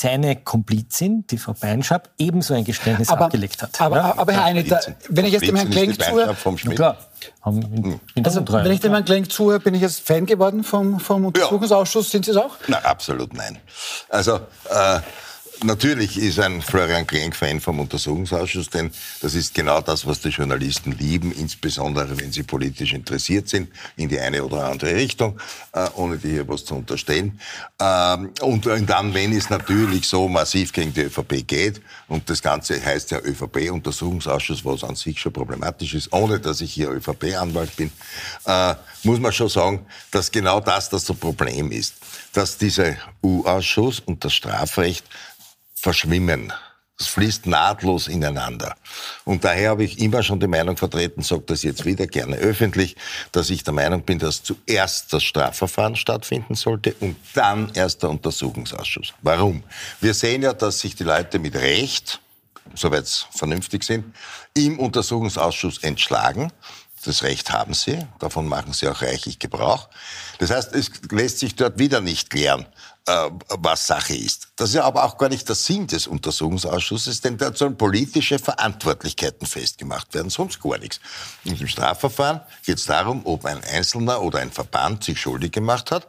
[0.00, 3.80] seine Komplizin, die Frau Beinschab, ebenso ein Geständnis aber, abgelegt hat.
[3.80, 4.14] Aber, ja?
[4.16, 4.64] aber Herr Eine,
[5.08, 6.36] wenn ich jetzt dem Herrn Klenk zuhöre...
[6.76, 6.96] Klar.
[8.14, 11.24] In also, wenn ich dem Herrn Klenk zuhöre, bin ich jetzt Fan geworden vom, vom
[11.24, 12.06] Untersuchungsausschuss.
[12.06, 12.10] Ja.
[12.12, 12.54] Sind Sie es auch?
[12.68, 13.58] Na, absolut nein.
[14.08, 14.36] Also,
[14.70, 15.00] äh,
[15.64, 20.28] Natürlich ist ein Florian Klenk Fan vom Untersuchungsausschuss, denn das ist genau das, was die
[20.28, 25.40] Journalisten lieben, insbesondere wenn sie politisch interessiert sind, in die eine oder andere Richtung,
[25.72, 27.40] äh, ohne dir hier was zu unterstellen.
[27.80, 32.80] Ähm, und dann, wenn es natürlich so massiv gegen die ÖVP geht, und das Ganze
[32.80, 37.90] heißt ja ÖVP-Untersuchungsausschuss, was an sich schon problematisch ist, ohne dass ich hier ÖVP-Anwalt bin,
[38.44, 41.94] äh, muss man schon sagen, dass genau das das Problem ist,
[42.32, 42.94] dass dieser
[43.24, 45.04] U-Ausschuss und das Strafrecht
[45.80, 46.52] verschwimmen.
[47.00, 48.74] Es fließt nahtlos ineinander.
[49.24, 52.96] Und daher habe ich immer schon die Meinung vertreten, sage das jetzt wieder gerne öffentlich,
[53.30, 58.10] dass ich der Meinung bin, dass zuerst das Strafverfahren stattfinden sollte und dann erst der
[58.10, 59.14] Untersuchungsausschuss.
[59.22, 59.62] Warum?
[60.00, 62.20] Wir sehen ja, dass sich die Leute mit Recht,
[62.74, 64.12] soweit es vernünftig sind,
[64.54, 66.52] im Untersuchungsausschuss entschlagen.
[67.04, 69.88] Das Recht haben sie, davon machen sie auch reichlich Gebrauch.
[70.38, 72.66] Das heißt, es lässt sich dort wieder nicht klären,
[73.08, 74.48] äh, was Sache ist.
[74.56, 78.38] Das ist ja aber auch gar nicht der Sinn des Untersuchungsausschusses, denn da sollen politische
[78.38, 81.00] Verantwortlichkeiten festgemacht werden, sonst gar nichts.
[81.44, 85.90] Und im Strafverfahren geht es darum, ob ein Einzelner oder ein Verband sich schuldig gemacht
[85.90, 86.06] hat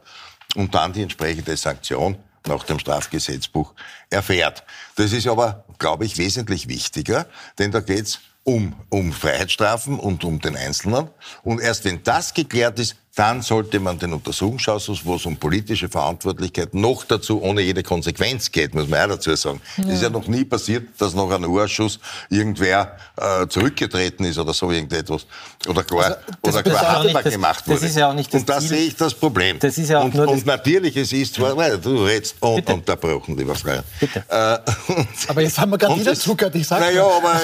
[0.56, 3.74] und dann die entsprechende Sanktion nach dem Strafgesetzbuch
[4.10, 4.64] erfährt.
[4.96, 7.28] Das ist aber, glaube ich, wesentlich wichtiger,
[7.58, 11.10] denn da geht es um, um Freiheitsstrafen und um den Einzelnen.
[11.44, 15.90] Und erst wenn das geklärt ist, dann sollte man den Untersuchungsausschuss, wo es um politische
[15.90, 19.60] Verantwortlichkeit noch dazu ohne jede Konsequenz geht, muss man auch dazu sagen.
[19.78, 19.94] Es ja.
[19.94, 22.00] ist ja noch nie passiert, dass nach einem Ausschuss
[22.30, 25.26] irgendwer äh, zurückgetreten ist oder so irgendetwas.
[25.68, 27.82] Oder klar, also, oder klar haftbar gemacht wurde.
[27.82, 29.60] Das ist ja auch nicht das und da sehe ich das Problem.
[29.60, 33.36] Das ist ja auch und, nur und natürlich, es ist zwar, weil du redest unterbrochen,
[33.36, 33.84] lieber Freier.
[34.00, 34.24] Bitte.
[34.30, 34.34] Äh,
[35.28, 37.42] aber jetzt haben wir gerade wieder zugehört, ich sage Naja, aber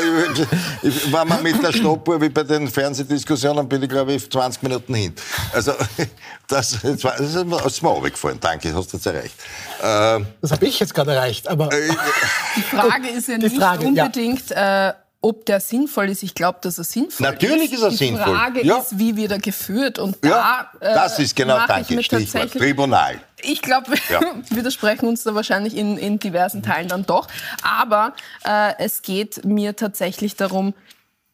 [0.82, 4.94] wenn man mit der Stoppuhr, wie bei den Fernsehdiskussionen, bin ich, glaube ich, 20 Minuten
[4.94, 5.14] hin.
[5.52, 5.65] Also,
[6.48, 8.40] das, das, war, das ist mir aus dem gefallen.
[8.40, 9.36] Danke, hast du jetzt erreicht.
[9.82, 11.48] Ähm, das habe ich jetzt gerade erreicht.
[11.48, 11.90] Aber äh,
[12.56, 14.90] die Frage ist ja nicht Frage, unbedingt, ja.
[14.90, 14.94] äh,
[15.26, 16.22] ob der sinnvoll ist.
[16.22, 17.72] Ich glaube, dass er sinnvoll Natürlich ist.
[17.72, 18.26] Natürlich ist er die sinnvoll.
[18.26, 18.78] Die Frage ja.
[18.78, 19.98] ist, wie wird er geführt?
[19.98, 23.20] Und ja, da, äh, das ist genau, danke, Stichwort, Tribunal.
[23.42, 24.22] Ich glaube, wir ja.
[24.56, 27.28] widersprechen uns da wahrscheinlich in, in, diversen Teilen dann doch.
[27.64, 28.14] Aber
[28.44, 30.76] äh, es geht mir tatsächlich darum,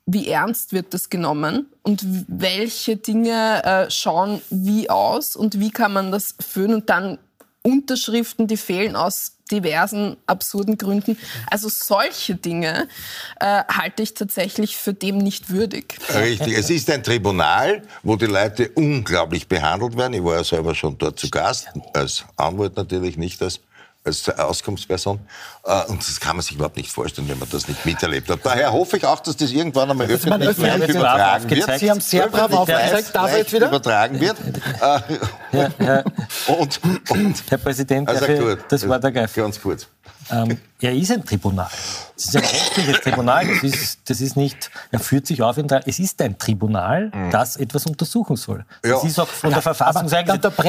[0.05, 5.93] wie ernst wird das genommen und welche Dinge äh, schauen wie aus und wie kann
[5.93, 7.17] man das führen und dann
[7.63, 11.17] Unterschriften, die fehlen aus diversen absurden Gründen.
[11.49, 12.87] Also solche Dinge
[13.39, 15.97] äh, halte ich tatsächlich für dem nicht würdig.
[16.15, 16.57] Richtig.
[16.57, 20.13] Es ist ein Tribunal, wo die Leute unglaublich behandelt werden.
[20.13, 23.59] Ich war ja selber schon dort zu Gast, als Anwalt natürlich, nicht als
[24.03, 25.19] als Auskunftsperson.
[25.63, 28.39] Äh, und das kann man sich überhaupt nicht vorstellen, wenn man das nicht miterlebt hat.
[28.43, 31.79] Daher hoffe ich auch, dass das irgendwann einmal öffentlich, öffentlich übertragen wird.
[31.79, 33.15] Sie haben sehr brav aufgezeigt.
[33.15, 33.67] Darf jetzt wieder?
[33.67, 34.37] Übertragen wird.
[35.51, 36.03] Ja, ja.
[36.47, 36.79] Und,
[37.09, 39.35] und, Herr Präsident, also gut, das war der Geist.
[39.35, 39.87] Ganz kurz.
[40.31, 41.69] Ähm, er ist ein Tribunal.
[42.15, 43.47] Es ist ein rechtliches Tribunal.
[43.47, 45.81] Das ist, das ist nicht, er führt sich auf in drei.
[45.85, 48.65] Es ist ein Tribunal, das etwas untersuchen soll.
[48.81, 49.07] Das Ja.
[49.07, 50.15] ist auch von der Verfassung aber so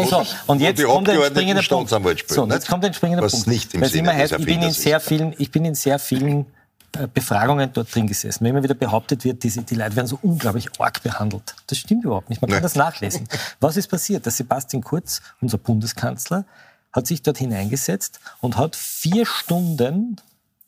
[0.04, 1.90] So, und jetzt die kommt ein springender Punkt.
[2.28, 3.46] So, und jetzt kommt ein springender Was Punkt.
[3.46, 6.46] nicht im Sinne heißt, ich bin in sehr vielen, ich bin in sehr vielen
[6.94, 8.44] äh, Befragungen dort drin gesessen.
[8.44, 11.54] Wenn immer wieder behauptet wird, diese, die Leute werden so unglaublich arg behandelt.
[11.66, 12.42] Das stimmt überhaupt nicht.
[12.42, 12.62] Man kann Nein.
[12.62, 13.26] das nachlesen.
[13.60, 14.24] Was ist passiert?
[14.26, 16.44] Der Sebastian Kurz, unser Bundeskanzler,
[16.93, 20.20] hat sich dort hineingesetzt und hat vier Stunden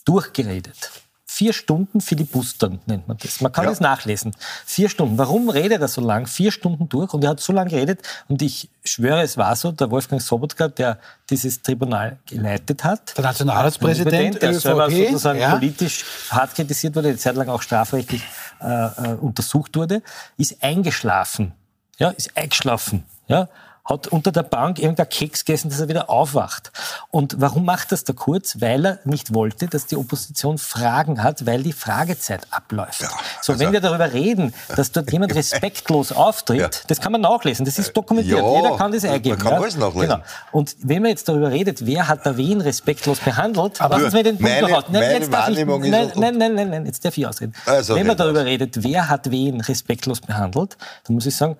[0.04, 0.90] durchgeredet.
[1.26, 3.40] Vier Stunden Filibustern nennt man das.
[3.40, 3.70] Man kann Ja.
[3.70, 4.36] das nachlesen.
[4.64, 5.18] Vier Stunden.
[5.18, 6.28] Warum redet er so lang?
[6.28, 7.12] Vier Stunden durch.
[7.12, 8.02] Und er hat so lange geredet.
[8.28, 13.16] Und ich schwöre, es war so, der Wolfgang Sobotka, der dieses Tribunal geleitet hat.
[13.16, 15.50] Der Nationalratspräsident, der selber ÖVP, sozusagen ja.
[15.56, 18.22] politisch hart kritisiert wurde, eine Zeit lang auch strafrechtlich
[18.60, 20.02] äh, äh, untersucht wurde,
[20.36, 21.52] ist eingeschlafen.
[21.98, 23.06] Ja, ist eingeschlafen.
[23.26, 23.48] Ja,
[23.84, 26.72] hat unter der Bank irgendein Keks gegessen, dass er wieder aufwacht.
[27.10, 28.60] Und warum macht das der Kurz?
[28.60, 33.00] Weil er nicht wollte, dass die Opposition Fragen hat, weil die Fragezeit abläuft.
[33.42, 36.70] so, also- wenn wir darüber reden, dass dort jemand respektlos auftritt, Ja.
[36.86, 38.38] das kann man nachlesen, das ist dokumentiert.
[38.38, 39.38] Ja, Jeder kann das man eingeben.
[39.38, 40.08] kann alles nachlesen.
[40.08, 40.22] Genau.
[40.52, 44.16] Und wenn man jetzt darüber redet, wer hat da wen respektlos behandelt, Aber lassen Sie
[44.16, 44.68] mir den Punkt meine-.
[44.72, 47.52] Nein, meine jetzt darf ich- ist- nein, nein, nein, nein, nein, jetzt darf ich ausreden.
[47.66, 48.24] Also, wenn man red aus.
[48.26, 51.56] darüber redet, wer hat wen respektlos behandelt, dann muss ich sagen,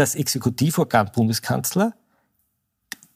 [0.00, 1.92] das Exekutivorgan Bundeskanzler,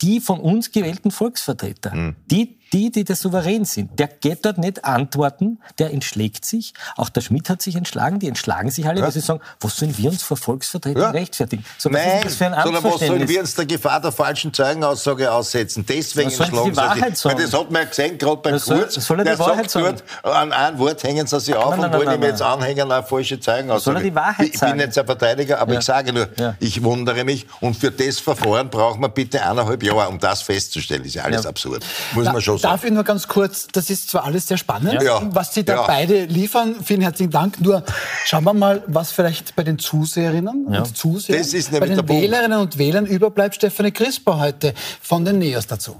[0.02, 2.16] die von uns gewählten Volksvertreter, Hm.
[2.30, 6.74] die, die, die der Souverän sind, der geht dort nicht antworten, der entschlägt sich.
[6.96, 9.96] Auch der Schmidt hat sich entschlagen, die entschlagen sich alle, weil sie sagen, was sollen
[9.96, 11.10] wir uns vor Volksvertretern Ja.
[11.10, 11.64] rechtfertigen?
[11.78, 14.52] So, was Nein, ist für ein sondern was sollen wir uns der Gefahr der falschen
[14.52, 15.84] Zeugenaussage aussetzen?
[15.88, 17.18] Deswegen Was sie die entschlagen sie Wahrheit sich.
[17.20, 17.38] Sagen?
[17.42, 18.94] das hat man ja gesehen, gerade beim soll- Kurz.
[18.94, 21.80] soll er die der Wahrheit sagt dort, an ein Wort hängen sie sich auf Nein,
[21.80, 23.80] nein, und wollen nein, ihm jetzt anhängen, eine falsche Zeugenaussage.
[23.84, 24.72] Soll er die Wahrheit ich, ich sagen?
[24.72, 25.78] bin jetzt ein Verteidiger, aber Ja.
[25.80, 26.54] ich sage nur, Ja.
[26.60, 27.46] ich wundere mich.
[27.60, 31.04] Und für das Verfahren braucht man bitte eineinhalb Jahre, um das festzustellen.
[31.04, 31.50] Ist ja alles Ja.
[31.50, 31.84] absurd.
[32.14, 32.72] Muss man schon sagen.
[32.72, 35.20] Darf ich nur ganz kurz, das ist zwar alles sehr spannend, Ja.
[35.32, 35.86] was Sie da Ja.
[35.86, 36.76] beide liefern.
[36.82, 37.60] Vielen herzlichen Dank.
[37.60, 37.82] Nur
[38.24, 40.78] schauen wir mal, was vielleicht bei den Zuseherinnen Ja.
[40.80, 42.08] und Zusehern, Das ist bei den.
[42.08, 43.54] Wählerinnen und Wählern überbleibt.
[43.56, 45.96] Stefanie Crisper heute von den NEOS dazu.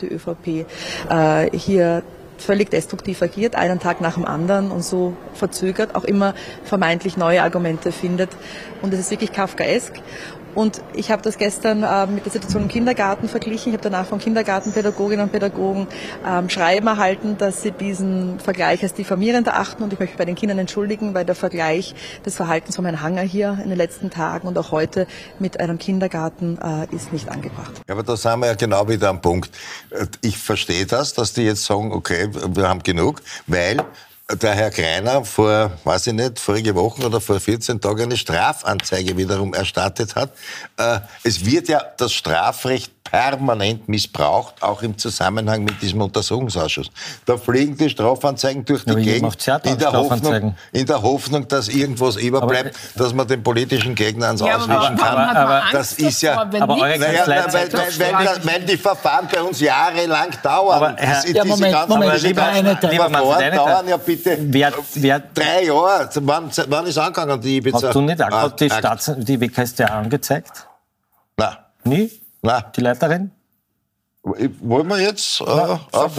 [0.00, 0.64] die ÖVP
[1.10, 2.04] äh, hier
[2.38, 7.42] völlig destruktiv agiert, einen Tag nach dem anderen und so verzögert, auch immer vermeintlich neue
[7.42, 8.30] Argumente findet.
[8.80, 9.94] Und es ist wirklich kafkaesk.
[10.58, 13.68] Und ich habe das gestern äh, mit der Situation im Kindergarten verglichen.
[13.68, 15.86] Ich habe danach von Kindergartenpädagoginnen und Pädagogen
[16.26, 19.84] ähm, Schreiben erhalten, dass sie diesen Vergleich als diffamierend erachten.
[19.84, 21.94] Und ich möchte mich bei den Kindern entschuldigen, weil der Vergleich
[22.26, 25.06] des Verhaltens von Herrn Hanger hier in den letzten Tagen und auch heute
[25.38, 27.74] mit einem Kindergarten äh, ist nicht angebracht.
[27.86, 29.52] Ja, aber da sind wir ja genau wieder am Punkt.
[30.22, 33.76] Ich verstehe das, dass die jetzt sagen, okay, wir haben genug, weil
[34.30, 39.16] der Herr Greiner vor, weiß ich nicht, vorige Woche oder vor 14 Tagen eine Strafanzeige
[39.16, 40.30] wiederum erstattet hat.
[40.76, 46.90] Äh, Es wird ja das Strafrecht permanent missbraucht, auch im Zusammenhang mit diesem Untersuchungsausschuss.
[47.24, 49.92] Da fliegen die Strafanzeigen durch die aber Gegend ja in der.
[49.94, 54.78] Hoffnung, in der Hoffnung, dass irgendwas überbleibt, dass man den politischen Gegner ans Ja, aber
[54.78, 55.16] Auswischen kann.
[55.36, 58.60] aber das ist ja- davor, wenn aber Naja, na, weil, zeigt weil, doch weil, weil
[58.66, 60.76] die Verfahren bei uns jahrelang dauern.
[60.76, 62.52] Aber Herr- Das- Ja, diese Moment, Moment, diese lieber.
[62.90, 66.08] Lieber Manfred dauern ja bitte Wer, wer, drei Jahre.
[66.20, 67.88] Wann, wann ist angegangen, die Ibiza?
[67.88, 70.66] hast du nicht auch gerade die, Ah, Staats die WKStA angezeigt?
[71.36, 72.10] Nein, Nie?
[72.42, 72.62] nein.
[72.76, 73.30] Die Leiterin?
[74.60, 76.12] Wollen wir jetzt äh, sag auf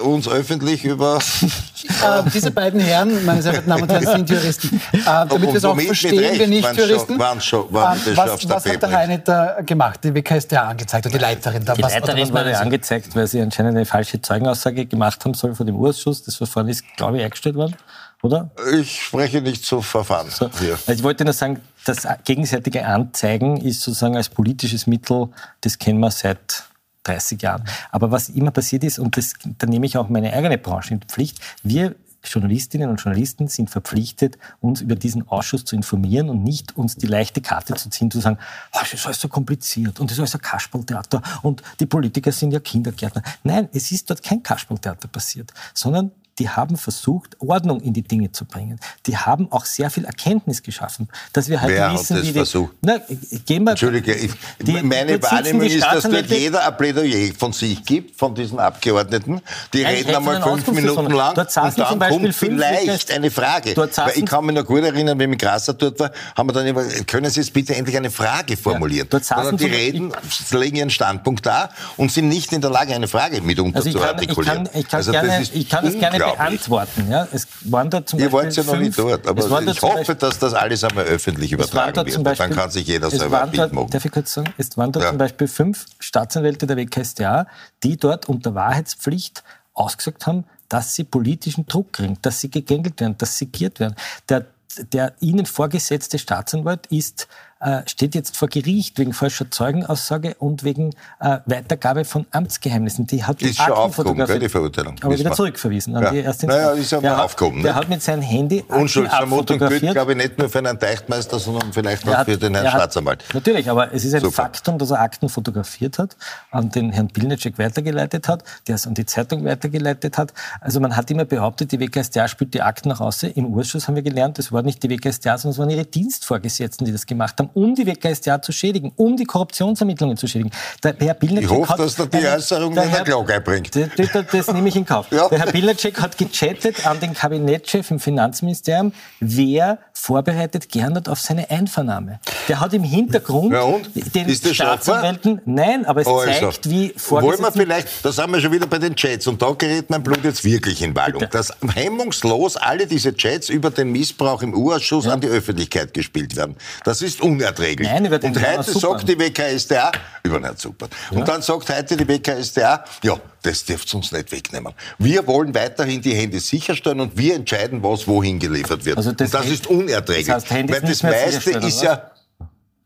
[0.00, 1.18] uns öffentlich über...
[1.18, 4.80] Äh, diese beiden Herren, meine sehr verehrten Damen und Herren, sind Juristen.
[4.92, 7.18] Äh, damit wir es auch verstehen, Recht, wir nicht Juristen.
[7.18, 8.90] waren's schon- waren Ähm, was, was hat der?
[8.92, 10.00] Heinetter gemacht?
[10.04, 11.64] Die WKStA angezeigt oder die Leiterin?
[11.64, 12.62] Da, Die was, was Leiterin meinen wurde Sie?
[12.62, 16.22] angezeigt, weil sie anscheinend eine falsche Zeugenaussage gemacht haben soll vor dem Urausschuss.
[16.22, 17.76] Das Verfahren ist, glaube ich, eingestellt worden,
[18.22, 18.50] oder?
[18.78, 20.50] Ich spreche nicht zu Verfahren So.
[20.60, 20.72] hier.
[20.74, 25.28] Also ich wollte nur sagen, das gegenseitige Anzeigen ist sozusagen als politisches Mittel,
[25.62, 26.64] das kennen wir seit
[27.08, 27.64] 30 Jahren.
[27.90, 31.00] Aber was immer passiert ist, und das, da nehme ich auch meine eigene Branche in
[31.00, 31.94] Pflicht, wir
[32.24, 37.06] Journalistinnen und Journalisten sind verpflichtet, uns über diesen Ausschuss zu informieren und nicht uns die
[37.06, 38.38] leichte Karte zu ziehen, zu sagen,
[38.72, 42.32] oh, das ist alles so kompliziert und das ist alles ein Kasperltheater und die Politiker
[42.32, 43.22] sind ja Kindergärtner.
[43.44, 48.32] Nein, es ist dort kein Kasperltheater passiert, sondern die haben versucht, Ordnung in die Dinge
[48.32, 48.78] zu bringen.
[49.06, 52.28] Die haben auch sehr viel Erkenntnis geschaffen, dass wir halt Wer hat wissen, das wie
[52.32, 52.74] die, versucht?
[52.80, 52.98] Na,
[53.46, 54.30] gehen wir, Entschuldige, ich,
[54.60, 58.58] Die- meine dort Wahrnehmung ist, dass dort jeder ein Plädoyer von sich gibt, von diesen
[58.58, 59.40] Abgeordneten.
[59.72, 60.68] Die Nein, ich reden rede einmal fünf.
[60.68, 63.74] Minuten lang Dort und dann kommt vielleicht eine Frage.
[63.74, 66.52] Dort Weil ich kann mich noch gut erinnern, wenn ich Grasser dort war, haben wir
[66.52, 69.08] dann immer, können Sie jetzt bitte endlich eine Frage formulieren?
[69.10, 70.12] dort saßen Sondern die reden,
[70.50, 73.94] legen ihren Standpunkt da und sind nicht in der Lage, eine Frage mitunter also ich
[73.94, 74.64] zu kann, ich artikulieren.
[74.64, 76.18] kann, ich kann, also gerne, ist ich kann das gerne.
[76.36, 77.10] Beantworten.
[77.10, 77.28] Ja.
[77.32, 79.82] Es waren dort zum Ihr Beispiel wart ja noch nicht fünf- dort, aber dort ich
[79.82, 82.22] hoffe, Beispiel- dass das alles einmal öffentlich übertragen dort wird.
[82.24, 83.90] Beispiel, Dann kann sich jeder selber ein Bild dort, machen.
[83.90, 84.52] Darf ich kurz sagen?
[84.58, 85.10] Es waren dort Ja.
[85.10, 87.46] zum Beispiel fünf Staatsanwälte der WKStA,
[87.82, 89.42] die dort unter Wahrheitspflicht
[89.74, 93.94] ausgesagt haben, dass sie politischen Druck kriegen, dass sie gegängelt werden, dass sie giert werden.
[94.28, 94.44] Der,
[94.92, 97.26] der ihnen vorgesetzte Staatsanwalt ist
[97.60, 100.90] äh, steht jetzt vor Gericht wegen falscher Zeugenaussage und wegen
[101.20, 103.06] äh, Weitergabe von Amtsgeheimnissen.
[103.06, 104.96] Die hat ist schon aufgehoben, gell, die Verurteilung.
[105.02, 106.10] Aber wieder zurückverwiesen an ja.
[106.10, 107.62] die erste Naja, ist ja mal aufgehoben.
[107.62, 107.78] Der ne?
[107.78, 112.08] hat mit seinem Handy Unschuldsvermutung gilt, glaube ich, nicht nur für einen Teichtmeister, sondern vielleicht
[112.08, 113.24] auch für den Herrn Staatsanwalt.
[113.34, 114.34] Natürlich, aber es ist ein Super.
[114.34, 116.16] Faktum, dass er Akten fotografiert hat,
[116.50, 120.32] an den Herrn Pilnacek weitergeleitet hat, der es an die Zeitung weitergeleitet hat.
[120.60, 123.32] Also man hat immer behauptet, die WKStA spielt die Akten nach außen.
[123.32, 126.86] Im Urschuss haben wir gelernt, es war nicht die WKStA, sondern es waren ihre Dienstvorgesetzten,
[126.86, 130.50] die das gemacht haben um die WKStA zu schädigen, um die Korruptionsermittlungen zu schädigen.
[130.82, 133.74] Der Herr ich hoffe, hat, dass er die Äußerung in der Glocke einbringt.
[133.74, 135.06] Das, das, das, nehme ich in Kauf.
[135.10, 135.28] Ja.
[135.28, 141.50] Der Herr Pilnacek hat gechattet an den Kabinettschef im Finanzministerium, wer vorbereitet Gernot auf seine
[141.50, 142.20] Einvernahme.
[142.48, 143.66] Der hat im Hintergrund ja
[144.14, 148.52] den Staatsanwälten, nein, aber es also, zeigt, wie Wollen wir vielleicht, da sind wir schon
[148.52, 151.32] wieder bei den Chats und da gerät mein Blut jetzt wirklich in Wallung, Bitte.
[151.32, 155.12] dass hemmungslos alle diese Chats über den Missbrauch im U-Ausschuss ja.
[155.12, 156.56] an die Öffentlichkeit gespielt werden.
[156.84, 157.88] Das ist unerträglich.
[157.88, 159.90] Nein, über den und heute sagt die WKStA,
[160.22, 160.88] über Herrn Super.
[161.10, 161.18] Ja.
[161.18, 164.72] Und dann sagt heute die WKStA, ja, das dürft uns nicht wegnehmen.
[164.98, 168.96] Wir wollen weiterhin die Hände sicherstellen und wir entscheiden, was wohin geliefert wird.
[168.96, 169.87] Also das, und das ist unerträglich.
[169.88, 172.10] Das heißt, Weil das meiste ist ja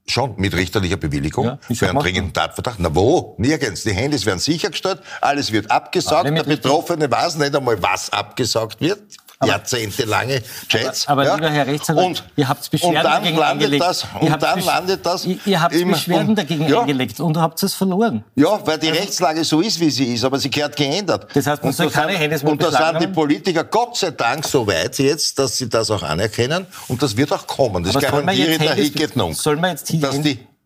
[0.05, 2.81] Schon, mit richterlicher Bewilligung ja, für einen dringenden Tatverdacht.
[2.81, 3.37] Na wo?
[3.39, 3.85] Nirgends.
[3.85, 6.27] Die Handys werden sichergestellt, alles wird abgesaugt.
[6.27, 9.01] Der Betroffene weiß nicht einmal, was abgesaugt wird
[9.47, 11.09] jahrzehntelange Chats.
[11.09, 11.35] Aber, aber ja.
[11.37, 13.85] lieber Herr Rechtsanwalt, ihr habt Beschwerden und dann dagegen landet eingelegt.
[13.85, 15.25] Das, und ihr dann landet das.
[15.25, 16.81] Ihr, ihr habt Beschwerden dagegen ja.
[16.81, 18.25] eingelegt und habt es verloren.
[18.35, 21.29] Ja, weil die Rechtslage so ist, wie sie ist, aber sie gehört geändert.
[21.35, 24.47] Das heißt, man soll keine Handys mehr Und da sind die Politiker Gott sei Dank
[24.47, 27.85] so weit jetzt, dass sie das auch anerkennen und das wird auch kommen.
[27.85, 29.35] Das aber garantiere ich der Hicketnung.
[29.35, 30.11] Soll man jetzt hier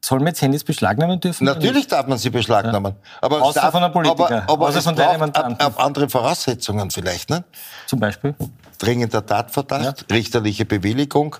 [0.06, 1.44] Soll man jetzt Handys beschlagnahmen dürfen?
[1.44, 2.92] Natürlich darf man sie beschlagnahmen.
[2.92, 3.18] Ja.
[3.22, 4.42] Aber Außer darf, von einem Politiker.
[4.42, 5.22] Aber, aber Außer von deinem.
[5.22, 7.42] Ab, ab andere Voraussetzungen vielleicht, ne?
[7.86, 8.32] Zum Beispiel?
[8.78, 10.14] Dringender Tatverdacht, ja.
[10.14, 11.36] richterliche Bewilligung,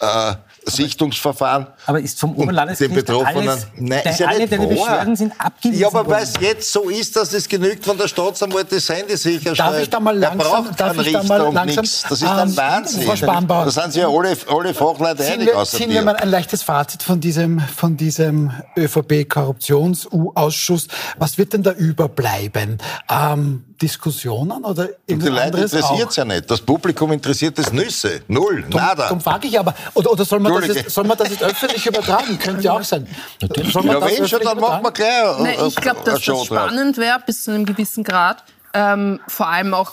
[0.00, 0.34] äh,
[0.66, 1.68] Sichtungsverfahren.
[1.86, 5.80] Aber ist vom Oberlandesgericht den Betroffenen, alles, nein, ist ja alle deine Beschwerden sind abgewiesen
[5.80, 9.16] Ja, aber weil es jetzt so ist, dass es genügt von der Staatsanwalt das Handy
[9.16, 9.72] sicherstellen.
[9.72, 12.56] Darf ich da mal langsam, er darf ich da mal langsam, Das ist ein ähm,
[12.56, 13.02] Wahnsinn.
[13.02, 15.48] Frau Spanbauer, da sind sich ja alle, alle Fachleute einig.
[15.48, 20.88] Wir, ziehen wir mal ein leichtes Fazit von diesem, von diesem ÖVP-Korruptionsausschuss.
[21.18, 22.76] Was wird denn da überbleiben?
[23.08, 26.50] Ähm, Diskussionen oder irgendwas Die Leute interessiert es ja nicht.
[26.50, 28.20] Das Publikum interessiert es Nüsse.
[28.28, 28.62] Null.
[28.62, 29.04] Drum, nada.
[29.04, 31.86] Darum frage ich aber, oder, oder soll, man das jetzt, soll man das jetzt öffentlich
[31.86, 32.38] übertragen?
[32.42, 33.06] Könnte ja auch sein.
[33.40, 33.72] Natürlich.
[33.72, 36.98] Soll man ja, wenn schon, dann machen wir gleich Nein, Ich glaube, dass das spannend
[36.98, 38.44] wäre, bis zu einem gewissen Grad.
[38.74, 39.92] Ähm, vor allem auch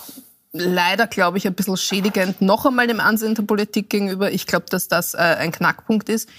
[0.52, 4.32] leider, glaube ich, ein bisschen schädigend noch einmal dem Ansehen der Politik gegenüber.
[4.32, 6.30] Ich glaube, dass das äh, ein Knackpunkt ist,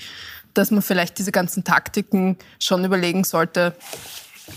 [0.55, 3.75] dass man vielleicht diese ganzen Taktiken schon überlegen sollte,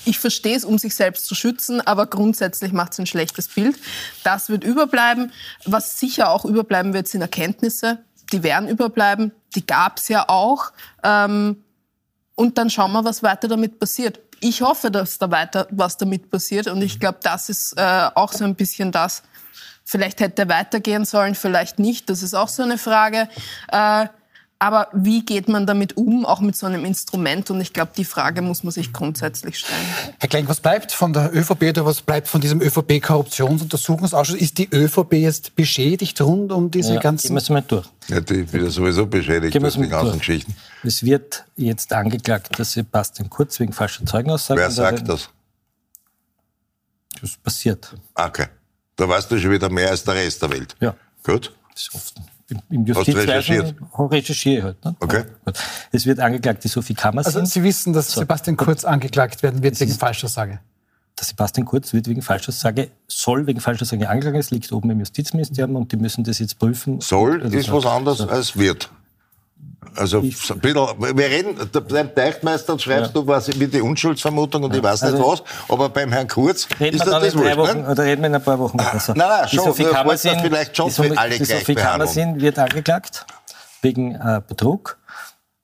[0.06, 3.78] ich verstehe es, um sich selbst zu schützen, aber grundsätzlich macht es ein schlechtes Bild.
[4.24, 5.32] Das wird überbleiben.
[5.66, 8.00] Was sicher auch überbleiben wird, sind Erkenntnisse.
[8.32, 9.32] Die werden überbleiben.
[9.56, 10.72] Die gab es ja auch.
[11.04, 11.64] Ähm,
[12.36, 14.20] und dann schauen wir, was weiter damit passiert.
[14.39, 16.68] Ich hoffe, dass da weiter was damit passiert.
[16.68, 19.24] Und ich glaube, das ist äh, auch so ein bisschen das.
[19.84, 22.10] Vielleicht hätte er weitergehen sollen, vielleicht nicht.
[22.10, 23.28] Das ist auch so eine Frage.
[24.62, 27.49] Aber wie geht man damit um, auch mit so einem Instrument?
[27.49, 29.82] Und ich glaube, die Frage muss man sich grundsätzlich stellen.
[30.20, 34.36] Herr Klein, was bleibt von der ÖVP oder was bleibt von diesem ÖVP-Korruptionsuntersuchungsausschuss?
[34.36, 37.30] Ist die ÖVP jetzt beschädigt rund um diese ja, ganzen...
[37.30, 37.88] Gehen wir es mal durch.
[38.07, 40.55] Ja, die wird sowieso beschädigt durch die ganzen Geschichten.
[40.84, 44.62] Es wird jetzt angeklagt, dass Sebastian Kurz wegen falscher Zeugenaussage...
[44.62, 45.30] Wer sagt das?
[47.20, 47.95] Das passiert.
[48.14, 48.45] Okay.
[48.95, 50.76] Da weißt du schon wieder mehr als der Rest der Welt.
[50.80, 50.93] Ja.
[51.24, 51.51] Gut.
[51.74, 52.14] Das ist oft
[52.70, 54.86] im Justizwesen recherchiere halt.
[54.86, 54.95] Ne?
[54.99, 55.24] Okay.
[55.91, 57.41] Es wird angeklagt, die Sophie Kammersin.
[57.41, 58.22] Also Sie wissen, dass so.
[58.22, 60.60] Sebastian Kurz angeklagt werden wird wegen Falschaussage?
[61.20, 65.76] Der Sebastian Kurz wird wegen Falschaussage, soll wegen Falschaussage angeklagt, es liegt oben im Justizministerium
[65.76, 67.02] und die müssen das jetzt prüfen.
[67.02, 68.28] Soll ist was anderes so.
[68.28, 68.89] als wird.
[69.96, 71.56] Also ein bisschen, wir reden,
[71.90, 73.22] beim Teichtmeister schreibst ja.
[73.22, 76.68] du was wie die Unschuldsvermutung und ich weiß nicht also, was, aber beim Herrn Kurz
[76.80, 79.14] reden ist das das wurscht, Wochen, Oder reden wir in ein paar Wochen besser.
[79.16, 83.26] Nein, nein, schon, die Sophie das vielleicht schon für alle die Sophie Kammersin wird angeklagt
[83.82, 84.98] wegen äh, Betrug.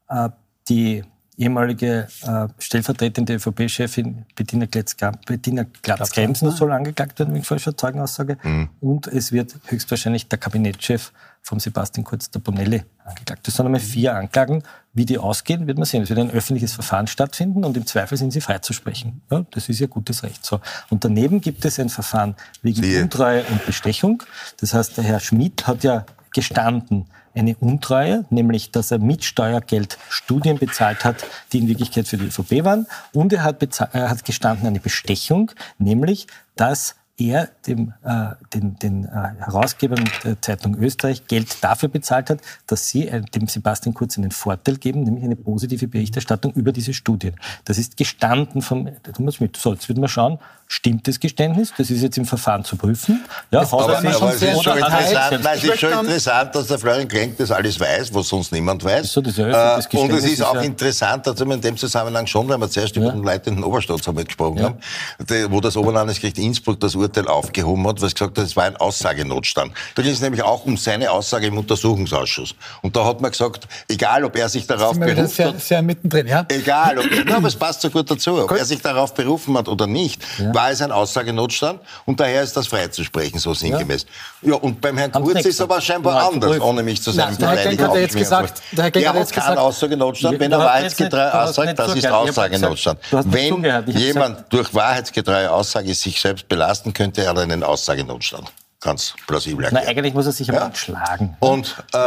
[0.10, 0.30] Äh,
[0.68, 1.04] die
[1.38, 8.38] ehemalige äh, stellvertretende ÖVP-Chefin Bettina Glatz-Kremsen soll angeklagt werden wegen falscher Zeugenaussage.
[8.44, 8.70] Mhm.
[8.82, 11.12] Und es wird höchstwahrscheinlich der Kabinettschef
[11.44, 13.48] vom Sebastian Kurz, der Bonelli, angeklagt.
[13.48, 14.64] Das sind einmal vier Anklagen.
[14.94, 16.02] Wie die ausgehen, wird man sehen.
[16.04, 19.22] Es wird ein öffentliches Verfahren stattfinden und im Zweifel sind sie freizusprechen.
[19.32, 20.44] Ja, das ist ja gutes Recht.
[20.44, 20.60] So.
[20.90, 22.84] Und daneben gibt es ein Verfahren wegen?
[23.04, 24.24] Untreue und Bestechung.
[24.60, 27.06] Das heißt, der Herr Schmidt hat ja gestanden,
[27.38, 32.26] eine Untreue, nämlich dass er mit Steuergeld Studien bezahlt hat, die in Wirklichkeit für die
[32.26, 32.88] ÖVP waren.
[33.14, 33.64] Und er hat,
[33.94, 39.10] er hat gestanden eine Bestechung, nämlich dass er dem, äh, den, den äh,
[39.40, 44.32] Herausgebern der Zeitung Österreich Geld dafür bezahlt hat, dass sie äh, dem Sebastian Kurz einen
[44.32, 47.36] Vorteil geben, nämlich eine positive Berichterstattung über diese Studien.
[47.66, 49.58] Das ist gestanden vom Thomas Schmidt.
[49.58, 50.38] So, jetzt wird man schauen,
[50.68, 51.74] stimmt das Geständnis?
[51.78, 53.24] Das ist jetzt im Verfahren zu prüfen.
[53.52, 56.80] Ja, aber, aber, aber es ist schon interessant, nein, es ist schon interessant, dass der
[56.80, 59.12] Florian Klenk das alles weiß, was sonst niemand weiß.
[59.12, 62.28] So, das ja äh, und es ist auch ja interessant, dass wir in dem Zusammenhang
[62.28, 63.02] schon, weil wir zuerst ja.
[63.02, 64.64] über den leitenden Oberstaatsanwalt gesprochen ja.
[64.66, 68.66] haben, wo das Oberlandesgericht Innsbruck das Urteil aufgehoben hat, weil es gesagt hat, es war
[68.66, 69.72] ein Aussagenotstand.
[69.96, 72.56] Da ging es nämlich auch um seine Aussage im Untersuchungsausschuss.
[72.82, 76.28] Und da hat man gesagt, egal ob er sich darauf berufen sehr, hat, sehr mittendrin,
[76.28, 76.46] ja?
[76.50, 78.58] egal, ob, na, aber es passt so gut dazu, ob gut.
[78.58, 80.54] er sich darauf berufen hat oder nicht, ja.
[80.58, 84.06] War es ein Aussagenotstand und daher ist das freizusprechen, so sinngemäß.
[84.42, 87.78] Ja, ja und beim Herrn Kurz ist aber scheinbar anders, ohne mich zu seinem Nein,
[87.78, 91.30] der Herr hat jetzt gesagt, der Herr Genker hat jetzt gesagt, Aussagenotstand, wenn er wahrheitsgetreu
[91.30, 93.00] aussagt, das ist Aussagenotstand.
[93.12, 99.86] Wenn jemand durch wahrheitsgetreue Aussage sich selbst belasten könnte, er einen Aussagenotstand ganz plausibel erklärt.
[99.86, 100.68] Na, eigentlich muss er sich aber ja.
[100.68, 101.36] entschlagen.
[101.40, 101.98] Und äh,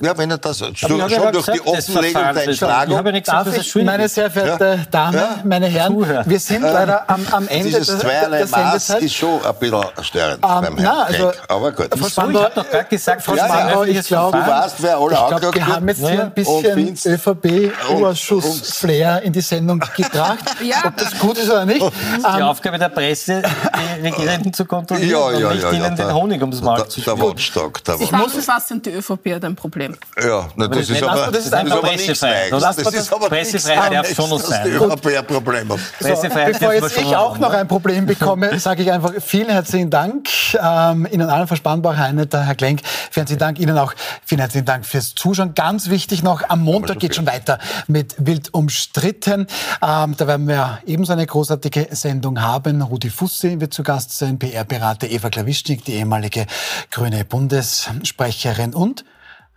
[0.00, 3.06] ja, wenn er das schon, schon durch die Offenlegung der Entschlagung...
[3.06, 4.78] Ich nicht gesagt, ich, meine sehr verehrte ja.
[4.90, 5.36] Damen, ja.
[5.44, 6.24] meine Herren, Zuhören.
[6.28, 10.42] wir sind leider am, am Ende Dieses des, zweierlei Maß ist schon ein bisschen störend
[10.42, 11.88] um, beim Herrn also, Aber gut.
[11.94, 14.96] Frau Spandau, ich habe doch gerade gesagt, Frau ja, Spandau, ich glaube, du weißt, wer
[14.96, 20.38] alle ich glaub, wir haben jetzt hier ein bisschen ÖVP-Ausschuss-Flair in die Sendung gebracht.
[20.86, 21.82] Ob das gut ist oder nicht.
[21.82, 26.62] Die ähm, Aufgabe der Presse, die Regierenden zu kontrollieren und nicht ihnen den Honig ums
[26.62, 27.82] Maul zu Der Watchdog.
[28.00, 29.96] Ich muss was sind die ÖVP hat ein Problem.
[30.22, 32.52] Ja, na, das, ist aber, das ist einfach Pressefreiheit.
[32.52, 34.66] Das, ist aber Pressefreiheit darf schon noch sein.
[34.66, 35.78] Die ÖVP ein Problem hat.
[35.98, 40.28] Bevor jetzt ich auch noch ein Problem bekomme, sage ich einfach vielen herzlichen Dank.
[40.54, 42.80] Ähm, Ihnen allen Frau Spannbach, der Herr Klenk.
[42.84, 43.58] Vielen herzlichen Dank.
[43.58, 43.92] Ihnen auch
[44.24, 45.54] vielen herzlichen Dank fürs Zuschauen.
[45.54, 49.46] Ganz wichtig noch, am Montag geht schon weiter mit Wild umstritten.
[49.82, 52.82] Ähm, da werden wir ebenso eine großartige Sendung haben.
[52.82, 56.46] Rudi Fussi wird zu Gast sein, PR-Berater Eva Klawischnik, die ehemalige
[56.90, 59.04] grüne Bundessprecherin und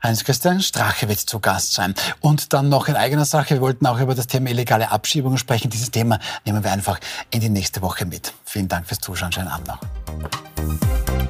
[0.01, 1.93] Heinz-Christian Strache wird zu Gast sein.
[2.21, 5.69] Und dann noch in eigener Sache, wir wollten auch über das Thema illegale Abschiebungen sprechen.
[5.69, 6.99] Dieses Thema nehmen wir einfach
[7.31, 8.33] in die nächste Woche mit.
[8.45, 9.31] Vielen Dank fürs Zuschauen.
[9.31, 11.26] Schönen Abend noch.